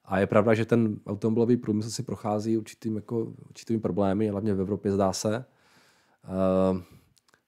A 0.07 0.19
je 0.19 0.27
pravda, 0.27 0.53
že 0.53 0.65
ten 0.65 0.99
automobilový 1.07 1.57
průmysl 1.57 1.89
si 1.89 2.03
prochází 2.03 2.57
určitým, 2.57 2.95
jako, 2.95 3.19
určitými 3.49 3.79
problémy, 3.79 4.27
hlavně 4.27 4.53
v 4.53 4.61
Evropě 4.61 4.91
zdá 4.91 5.13
se. 5.13 5.45
Uh, 6.27 6.81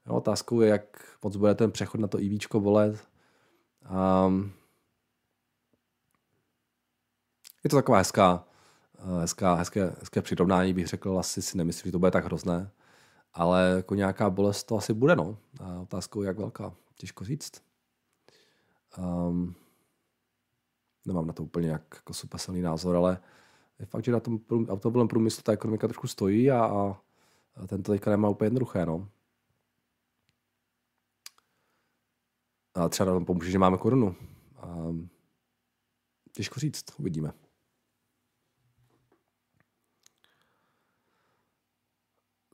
no, 0.06 0.16
otázkou 0.16 0.62
je, 0.62 0.70
jak 0.70 1.18
moc 1.24 1.36
bude 1.36 1.56
ten 1.56 1.72
přechod 1.72 2.00
na 2.02 2.08
to 2.08 2.18
EV 2.18 2.54
volet. 2.54 3.08
Um, 4.28 4.52
je 7.64 7.70
to 7.70 7.76
taková 7.76 7.98
hezká, 7.98 8.48
uh, 9.04 9.20
hezká, 9.20 9.54
hezké, 9.54 9.96
hezké 10.00 10.22
přirovnání, 10.22 10.74
bych 10.74 10.88
řekl, 10.88 11.20
asi 11.20 11.42
si 11.42 11.58
nemyslím, 11.58 11.90
že 11.90 11.92
to 11.92 12.00
bude 12.00 12.12
tak 12.12 12.26
hrozné, 12.26 12.72
ale 13.34 13.74
jako 13.76 13.96
nějaká 13.96 14.30
bolest 14.30 14.64
to 14.64 14.78
asi 14.78 14.94
bude, 14.94 15.16
no. 15.16 15.38
A 15.60 15.80
otázkou, 15.80 16.22
jak 16.22 16.38
velká, 16.38 16.74
těžko 16.96 17.26
říct. 17.26 17.52
Um, 18.98 19.56
nemám 21.10 21.28
na 21.28 21.34
to 21.34 21.44
úplně 21.44 21.70
jak, 21.70 21.84
jako 21.96 22.14
super 22.14 22.40
silný 22.40 22.62
názor, 22.62 22.96
ale 22.96 23.20
je 23.80 23.86
fakt, 23.86 24.04
že 24.04 24.12
na 24.12 24.20
tom 24.20 24.40
automobilovém 24.70 25.08
průmyslu 25.08 25.44
ta 25.44 25.52
ekonomika 25.52 25.88
trošku 25.88 26.08
stojí 26.08 26.52
a, 26.52 26.66
a, 26.66 27.02
a 27.56 27.68
ten 27.68 27.84
to 27.84 27.92
teďka 27.92 28.12
nemá 28.12 28.30
úplně 28.30 28.46
jednoduché. 28.46 28.86
No. 28.86 29.10
A 32.76 32.90
třeba 32.90 33.14
nám 33.14 33.26
pomůže, 33.26 33.52
že 33.52 33.60
máme 33.60 33.78
korunu. 33.78 34.16
A, 34.58 34.96
těžko 36.32 36.60
říct, 36.60 36.84
uvidíme. 37.00 37.34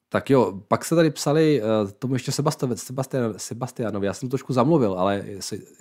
Tak 0.09 0.29
jo, 0.29 0.61
pak 0.67 0.85
se 0.85 0.95
tady 0.95 1.11
psali 1.11 1.61
uh, 1.61 1.91
tomu 1.91 2.15
ještě 2.15 2.31
Sebastian, 2.31 2.77
Sebastian, 2.77 3.39
Sebastianovi, 3.39 4.07
já 4.07 4.13
jsem 4.13 4.29
trošku 4.29 4.53
zamluvil, 4.53 4.99
ale 4.99 5.25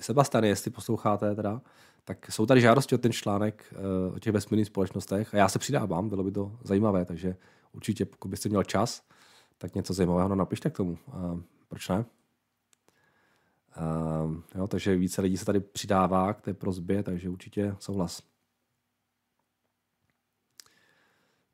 Sebastian, 0.01 0.45
jestli 0.45 0.71
posloucháte 0.71 1.35
teda, 1.35 1.61
tak 2.05 2.33
jsou 2.33 2.47
tady 2.47 2.61
žádosti 2.61 2.95
o 2.95 2.99
ten 2.99 3.12
článek 3.12 3.75
uh, 4.09 4.17
o 4.17 4.19
těch 4.19 4.33
vesmírných 4.33 4.67
společnostech 4.67 5.35
a 5.35 5.37
já 5.37 5.49
se 5.49 5.59
přidávám, 5.59 6.09
bylo 6.09 6.25
by 6.25 6.33
to 6.33 6.59
zajímavé, 6.62 7.05
takže 7.05 7.37
určitě, 7.73 8.05
pokud 8.05 8.29
byste 8.29 8.49
měl 8.49 8.64
čas, 8.64 9.03
tak 9.59 9.75
něco 9.75 9.93
zajímavého 9.93 10.35
napište 10.35 10.71
k 10.71 10.77
tomu. 10.77 10.99
Uh, 11.07 11.40
proč 11.69 11.88
ne? 11.88 12.05
Uh, 14.27 14.37
jo, 14.55 14.69
takže 14.69 14.97
více 14.97 15.23
lidí 15.23 15.37
se 15.37 15.45
tady 15.45 15.61
přidává 15.61 16.35
k 16.35 16.40
té 16.40 16.55
prozbě, 16.55 17.03
takže 17.03 17.29
určitě 17.29 17.77
souhlas. 17.79 18.23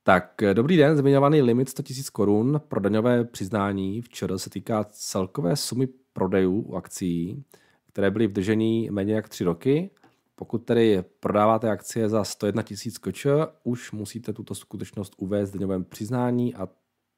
Tak, 0.02 0.34
dobrý 0.52 0.76
den, 0.76 0.96
zmiňovaný 0.96 1.42
limit 1.42 1.68
100 1.68 1.82
000 1.90 2.02
korun 2.12 2.60
pro 2.68 2.80
daňové 2.80 3.24
přiznání 3.24 4.02
včera 4.02 4.38
se 4.38 4.50
týká 4.50 4.84
celkové 4.84 5.56
sumy 5.56 5.88
prodejů 6.12 6.60
u 6.60 6.76
akcí, 6.76 7.44
které 7.92 8.10
byly 8.10 8.26
v 8.26 8.32
držení 8.32 8.90
méně 8.90 9.14
jak 9.14 9.28
3 9.28 9.44
roky 9.44 9.90
pokud 10.40 10.58
tedy 10.58 11.02
prodáváte 11.02 11.70
akcie 11.70 12.08
za 12.08 12.24
101 12.24 12.62
tisíc 12.62 12.98
koč, 12.98 13.26
už 13.64 13.92
musíte 13.92 14.32
tuto 14.32 14.54
skutečnost 14.54 15.14
uvést 15.16 15.50
v 15.50 15.52
daňovém 15.52 15.84
přiznání 15.84 16.54
a 16.54 16.68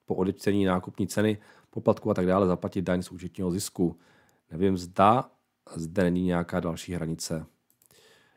po 0.06 0.14
odečtení 0.14 0.64
nákupní 0.64 1.06
ceny, 1.06 1.38
poplatku 1.70 2.10
a 2.10 2.14
tak 2.14 2.26
dále 2.26 2.46
zaplatit 2.46 2.82
daň 2.82 3.02
z 3.02 3.10
účetního 3.10 3.50
zisku. 3.50 3.98
Nevím, 4.50 4.78
zda 4.78 5.30
zde 5.74 6.02
není 6.02 6.22
nějaká 6.22 6.60
další 6.60 6.92
hranice. 6.92 7.46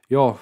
Jo, 0.10 0.38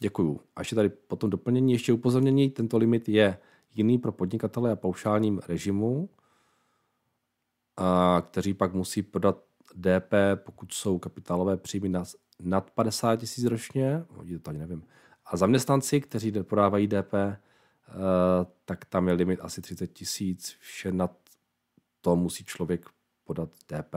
děkuju. 0.00 0.40
A 0.56 0.60
ještě 0.60 0.74
tady 0.74 0.88
potom 0.88 1.30
doplnění, 1.30 1.72
ještě 1.72 1.92
upozornění, 1.92 2.50
tento 2.50 2.78
limit 2.78 3.08
je 3.08 3.38
jiný 3.74 3.98
pro 3.98 4.12
podnikatele 4.12 4.70
a 4.70 4.76
paušálním 4.76 5.40
režimu, 5.48 6.08
a 7.76 8.22
kteří 8.30 8.54
pak 8.54 8.74
musí 8.74 9.02
prodat 9.02 9.44
DP, 9.74 10.14
pokud 10.44 10.72
jsou 10.72 10.98
kapitálové 10.98 11.56
příjmy 11.56 11.88
nad 12.42 12.70
50 12.70 13.16
tisíc 13.16 13.44
ročně, 13.44 14.04
to 14.42 14.50
ani 14.50 14.58
nevím. 14.58 14.84
A 15.26 15.36
zaměstnanci, 15.36 16.00
kteří 16.00 16.32
podávají 16.42 16.86
DP, 16.86 17.14
eh, 17.14 17.36
tak 18.64 18.84
tam 18.84 19.08
je 19.08 19.14
limit 19.14 19.40
asi 19.42 19.62
30 19.62 19.86
tisíc, 19.86 20.56
vše 20.60 20.92
nad 20.92 21.10
to 22.00 22.16
musí 22.16 22.44
člověk 22.44 22.86
podat 23.24 23.48
DP. 23.68 23.94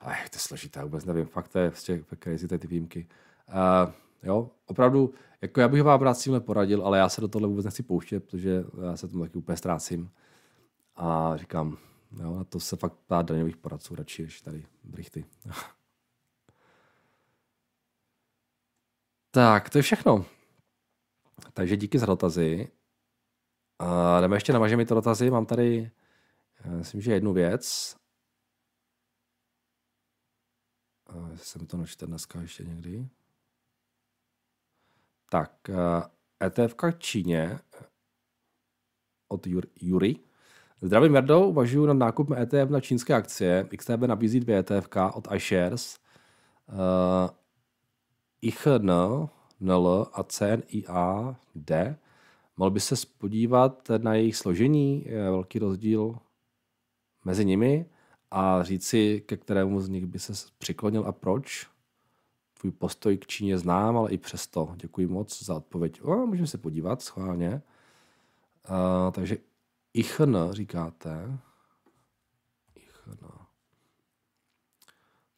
Ach, 0.00 0.28
to 0.28 0.36
je 0.36 0.40
složité, 0.40 0.82
vůbec 0.82 1.04
nevím, 1.04 1.26
fakt 1.26 1.48
to 1.48 1.58
je 1.58 1.70
prostě 1.70 2.04
crazy 2.22 2.48
ty 2.48 2.66
výjimky. 2.66 3.06
Uh, 3.48 3.92
jo, 4.22 4.50
opravdu, 4.66 5.14
jako 5.42 5.60
já 5.60 5.68
bych 5.68 5.82
vám 5.82 6.02
rád 6.02 6.14
s 6.14 6.22
tímhle 6.22 6.40
poradil, 6.40 6.86
ale 6.86 6.98
já 6.98 7.08
se 7.08 7.20
do 7.20 7.28
tohle 7.28 7.48
vůbec 7.48 7.64
nechci 7.64 7.82
pouštět, 7.82 8.20
protože 8.20 8.64
já 8.86 8.96
se 8.96 9.08
tomu 9.08 9.24
taky 9.24 9.38
úplně 9.38 9.56
ztrácím. 9.56 10.10
A 10.96 11.36
říkám, 11.36 11.78
jo, 12.22 12.36
na 12.36 12.44
to 12.44 12.60
se 12.60 12.76
fakt 12.76 12.92
ptát 12.92 13.26
daňových 13.26 13.56
poradců 13.56 13.94
radši, 13.94 14.22
než 14.22 14.40
tady 14.40 14.66
brichty. 14.84 15.24
Tak, 19.30 19.70
to 19.70 19.78
je 19.78 19.82
všechno. 19.82 20.24
Takže 21.52 21.76
díky 21.76 21.98
za 21.98 22.06
dotazy. 22.06 22.68
A 23.78 24.20
jdeme 24.20 24.36
ještě 24.36 24.52
navažeme 24.52 24.86
to 24.86 24.94
dotazy. 24.94 25.30
Mám 25.30 25.46
tady, 25.46 25.90
myslím, 26.64 27.00
že 27.00 27.12
jednu 27.12 27.32
věc. 27.32 27.96
A 31.06 31.30
jsem 31.36 31.66
to 31.66 31.76
načte 31.76 32.06
dneska 32.06 32.40
ještě 32.40 32.64
někdy. 32.64 33.08
Tak, 35.30 35.70
ETF 36.42 36.74
v 36.74 36.98
Číně 36.98 37.58
od 39.28 39.46
Jury. 39.80 40.16
Zdravím 40.82 41.12
Verdo, 41.12 41.40
uvažuji 41.40 41.86
nad 41.86 41.94
nákupem 41.94 42.38
ETF 42.38 42.70
na 42.70 42.80
čínské 42.80 43.14
akcie. 43.14 43.68
XTB 43.76 44.00
nabízí 44.00 44.40
dvě 44.40 44.58
ETF 44.58 44.88
od 45.14 45.28
iShares. 45.34 45.98
Uh, 46.68 47.39
IHN, 48.42 48.90
NL 49.60 50.06
a 50.12 50.22
CNIA 50.22 51.36
D. 51.54 51.98
Mohl 52.56 52.70
by 52.70 52.80
se 52.80 52.94
podívat 53.18 53.88
na 53.98 54.14
jejich 54.14 54.36
složení, 54.36 55.04
je 55.06 55.30
velký 55.30 55.58
rozdíl 55.58 56.18
mezi 57.24 57.44
nimi 57.44 57.86
a 58.30 58.62
říci, 58.62 59.22
ke 59.26 59.36
kterému 59.36 59.80
z 59.80 59.88
nich 59.88 60.06
by 60.06 60.18
se 60.18 60.32
přiklonil 60.58 61.06
a 61.06 61.12
proč. 61.12 61.66
Tvůj 62.60 62.72
postoj 62.72 63.18
k 63.18 63.26
Číně 63.26 63.58
znám, 63.58 63.96
ale 63.96 64.10
i 64.10 64.18
přesto. 64.18 64.74
Děkuji 64.76 65.06
moc 65.06 65.42
za 65.42 65.54
odpověď. 65.54 66.02
O, 66.02 66.26
můžeme 66.26 66.46
se 66.46 66.58
podívat 66.58 67.02
schválně. 67.02 67.62
Uh, 68.70 69.12
takže 69.12 69.36
ICHN 69.94 70.36
říkáte. 70.50 71.38
ICHN. 72.74 73.26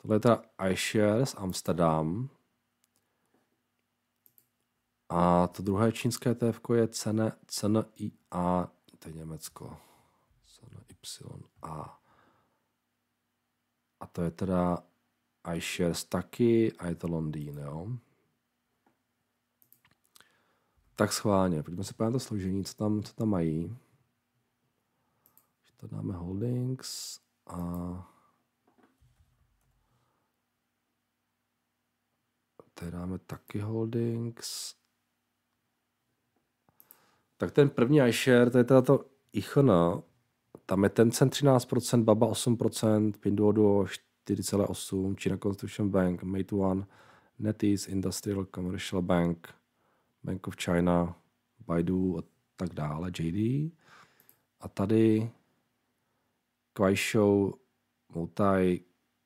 Tohle 0.03 0.17
je 0.17 0.21
teda 0.21 0.43
iShares 0.71 1.35
Amsterdam. 1.39 2.29
A 5.15 5.47
to 5.49 5.63
druhé 5.63 5.93
čínské 5.93 6.35
TF 6.35 6.61
je 6.75 6.89
cena, 6.89 7.33
cena 7.47 7.85
IA, 7.97 8.71
to 8.99 9.09
je 9.09 9.15
Německo. 9.15 9.77
Cena 10.47 10.85
YA. 11.63 11.99
A 14.01 14.07
to 14.07 14.23
je 14.23 14.31
teda 14.31 14.79
iShares 15.55 16.05
taky 16.05 16.73
a 16.73 16.87
je 16.87 16.95
to 16.95 17.09
Londýn, 17.09 17.59
jo. 17.59 17.89
Tak 20.97 21.13
schválně, 21.13 21.63
pojďme 21.63 21.85
se 21.85 21.95
podívat 21.95 22.13
to 22.13 22.21
složení, 22.21 22.65
co 22.65 22.75
tam, 22.75 23.03
co 23.03 23.15
tam 23.15 23.29
mají. 23.29 23.77
To 25.77 25.89
dáme 25.89 26.15
holdings 26.15 27.21
a 27.47 27.59
tady 32.75 32.91
dáme 32.91 33.19
taky 33.19 33.61
holdings. 33.61 34.82
Tak 37.43 37.51
ten 37.51 37.71
první 37.71 38.01
iShare, 38.09 38.51
to 38.51 38.59
je 38.59 38.65
teda 38.65 38.83
to 38.83 39.05
ICHN, 39.33 39.71
tam 40.67 40.85
je 40.85 40.91
Tencent 40.91 41.33
13%, 41.33 42.05
Baba 42.05 42.27
8%, 42.27 43.13
Pinduoduo 43.21 43.85
4,8%, 43.85 45.15
China 45.17 45.39
Construction 45.39 45.91
Bank, 45.91 46.23
Meituan, 46.23 46.87
NetEase, 47.39 47.91
Industrial 47.91 48.47
Commercial 48.55 49.03
Bank, 49.03 49.49
Bank 50.25 50.49
of 50.49 50.57
China, 50.57 51.17
Baidu 51.67 52.19
a 52.19 52.23
tak 52.57 52.75
dále, 52.75 53.11
JD. 53.19 53.73
A 54.61 54.69
tady 54.69 55.31
Kuaishou, 56.73 57.55
Multi, 58.15 58.85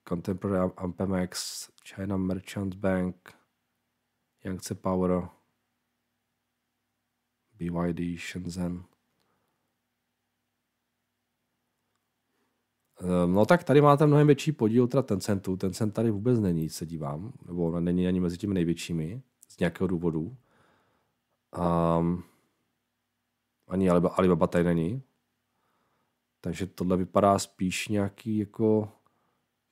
Contemporary 0.09 0.71
Ampemex, 0.77 1.67
China 1.95 2.17
Merchant 2.17 2.75
Bank, 2.75 3.33
Yangtze 4.43 4.75
Power, 4.75 5.36
BYD, 7.59 8.19
Shenzhen. 8.19 8.83
Ehm, 13.01 13.33
no 13.33 13.45
tak 13.45 13.63
tady 13.63 13.81
máte 13.81 14.05
mnohem 14.05 14.27
větší 14.27 14.51
podíl 14.51 14.87
teda 14.87 15.01
Tencentu. 15.01 15.57
Tencent 15.57 15.93
tady 15.93 16.11
vůbec 16.11 16.39
není, 16.39 16.69
se 16.69 16.85
dívám, 16.85 17.33
nebo 17.45 17.79
není 17.79 18.07
ani 18.07 18.19
mezi 18.19 18.37
těmi 18.37 18.53
největšími 18.53 19.21
z 19.47 19.59
nějakého 19.59 19.87
důvodu. 19.87 20.37
Um, 21.99 22.23
ani 23.67 23.89
Alibaba, 23.89 24.15
Alibaba 24.15 24.47
tady 24.47 24.63
není. 24.63 25.03
Takže 26.41 26.67
tohle 26.67 26.97
vypadá 26.97 27.39
spíš 27.39 27.87
nějaký 27.87 28.37
jako 28.37 28.91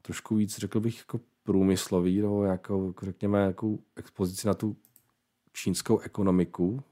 trošku 0.01 0.35
víc, 0.35 0.57
řekl 0.57 0.79
bych, 0.79 0.97
jako 0.97 1.19
průmyslový, 1.43 2.21
nebo 2.21 2.43
jako, 2.43 2.93
řekněme, 3.01 3.39
jako 3.39 3.77
expozici 3.95 4.47
na 4.47 4.53
tu 4.53 4.77
čínskou 5.53 5.99
ekonomiku, 5.99 6.83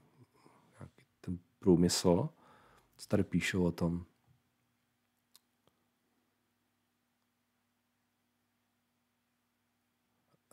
průmysl, 1.64 2.28
co 2.96 3.08
tady 3.08 3.24
píšou 3.24 3.64
o 3.64 3.72
tom. 3.72 4.04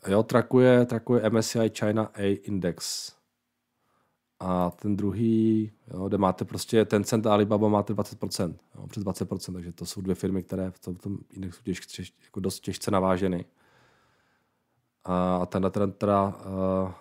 Jo, 0.08 0.22
trakuje, 0.22 0.86
trakuje 0.86 1.30
MSCI 1.30 1.70
China 1.78 2.10
A 2.14 2.38
Index. 2.42 3.12
A 4.40 4.70
ten 4.70 4.96
druhý, 4.96 5.72
jo, 5.94 6.08
kde 6.08 6.18
máte 6.18 6.44
prostě 6.44 6.84
Tencent 6.84 7.26
a 7.26 7.32
Alibaba 7.32 7.68
máte 7.68 7.92
20%, 7.94 8.56
jo, 8.74 8.86
přes 8.86 9.04
20%, 9.04 9.52
takže 9.52 9.72
to 9.72 9.86
jsou 9.86 10.00
dvě 10.00 10.14
firmy, 10.14 10.42
které 10.42 10.70
v 10.70 10.78
tom, 10.78 10.94
v 10.94 10.98
tom 10.98 11.18
indexu 11.30 11.62
těž, 11.62 11.80
těž, 11.80 12.14
jako 12.24 12.40
dost 12.40 12.60
těžce 12.60 12.90
naváženy. 12.90 13.44
A, 15.04 15.46
tenhle 15.46 15.70
trend 15.70 15.96
teda 15.96 16.28
uh, 16.28 16.92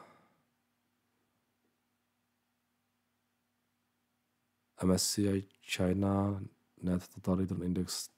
MSCI 4.84 5.44
China 5.62 6.42
Net 6.84 7.08
Total 7.08 7.36
Return 7.36 7.64
Index 7.64 8.10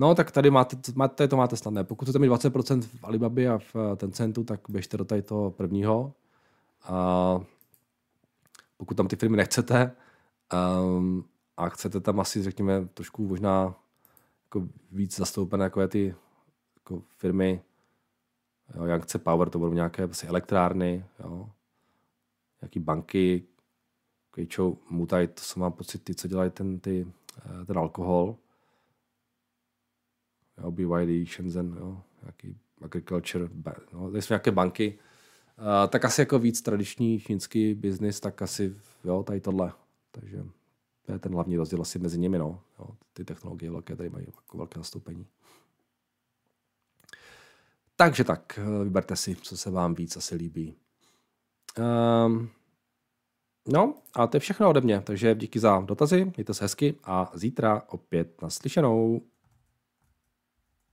No, 0.00 0.14
tak 0.14 0.30
tady 0.30 0.50
máte, 0.50 0.76
máte 0.94 1.28
to 1.28 1.36
máte 1.36 1.56
snadné. 1.56 1.84
Pokud 1.84 2.04
chcete 2.04 2.18
mít 2.18 2.28
20% 2.28 2.82
v 2.82 3.04
Alibabě 3.04 3.50
a 3.50 3.58
v 3.58 3.96
Tencentu, 3.96 4.44
tak 4.44 4.60
běžte 4.68 4.96
do 4.96 5.04
tady 5.04 5.22
toho 5.22 5.50
prvního. 5.50 6.14
A 6.82 7.40
pokud 8.76 8.94
tam 8.94 9.08
ty 9.08 9.16
firmy 9.16 9.36
nechcete 9.36 9.96
um, 10.82 11.24
a 11.56 11.68
chcete 11.68 12.00
tam 12.00 12.20
asi, 12.20 12.42
řekněme, 12.42 12.88
trošku 12.94 13.28
možná 13.28 13.74
jako 14.44 14.68
víc 14.92 15.16
zastoupené, 15.16 15.64
jako 15.64 15.80
je 15.80 15.88
ty 15.88 16.14
jako 16.76 17.02
firmy, 17.16 17.62
jo, 18.74 18.84
Yangtze 18.84 19.18
Power, 19.18 19.50
to 19.50 19.58
budou 19.58 19.72
nějaké 19.72 20.02
asi 20.02 20.26
elektrárny, 20.26 21.04
jo, 21.24 21.50
nějaký 22.62 22.80
banky, 22.80 23.46
Kejčou, 24.38 24.78
Mutaj, 24.90 25.26
to 25.26 25.42
jsou 25.42 25.60
mám 25.60 25.72
pocit, 25.72 25.98
ty, 25.98 26.14
co 26.14 26.28
dělají 26.28 26.50
ten, 26.50 26.80
ty, 26.80 27.06
eh, 27.38 27.64
ten 27.64 27.78
alkohol, 27.78 28.36
jo, 30.58 30.70
BYD, 30.70 31.28
Shenzhen, 31.28 31.76
jo, 31.80 32.02
nějaký 32.22 32.56
agriculture, 32.82 33.48
no, 33.92 34.10
tady 34.10 34.22
jsou 34.22 34.32
nějaké 34.32 34.50
banky, 34.50 34.98
Uh, 35.58 35.90
tak 35.90 36.04
asi 36.04 36.20
jako 36.20 36.38
víc 36.38 36.62
tradiční 36.62 37.20
čínský 37.20 37.74
biznis, 37.74 38.20
tak 38.20 38.42
asi 38.42 38.76
jo, 39.04 39.22
tady 39.22 39.40
tohle. 39.40 39.72
Takže 40.10 40.44
to 41.06 41.12
je 41.12 41.18
ten 41.18 41.32
hlavní 41.32 41.56
rozdíl 41.56 41.80
asi 41.80 41.98
mezi 41.98 42.18
nimi. 42.18 42.38
No. 42.38 42.62
Jo, 42.78 42.88
ty 43.12 43.24
technologie 43.24 43.70
velké 43.70 43.96
tady 43.96 44.10
mají 44.10 44.26
jako 44.26 44.58
velké 44.58 44.80
zastoupení. 44.80 45.26
Takže 47.96 48.24
tak, 48.24 48.58
eh, 48.62 48.84
vyberte 48.84 49.16
si, 49.16 49.36
co 49.36 49.56
se 49.56 49.70
vám 49.70 49.94
víc 49.94 50.16
asi 50.16 50.34
líbí. 50.34 50.74
Um, 52.26 52.50
no 53.68 53.94
a 54.14 54.26
to 54.26 54.36
je 54.36 54.40
všechno 54.40 54.70
ode 54.70 54.80
mě, 54.80 55.00
takže 55.00 55.34
díky 55.34 55.58
za 55.58 55.80
dotazy, 55.80 56.24
mějte 56.36 56.54
se 56.54 56.64
hezky 56.64 56.94
a 57.04 57.30
zítra 57.34 57.82
opět 57.88 58.42
naslyšenou. 58.42 59.20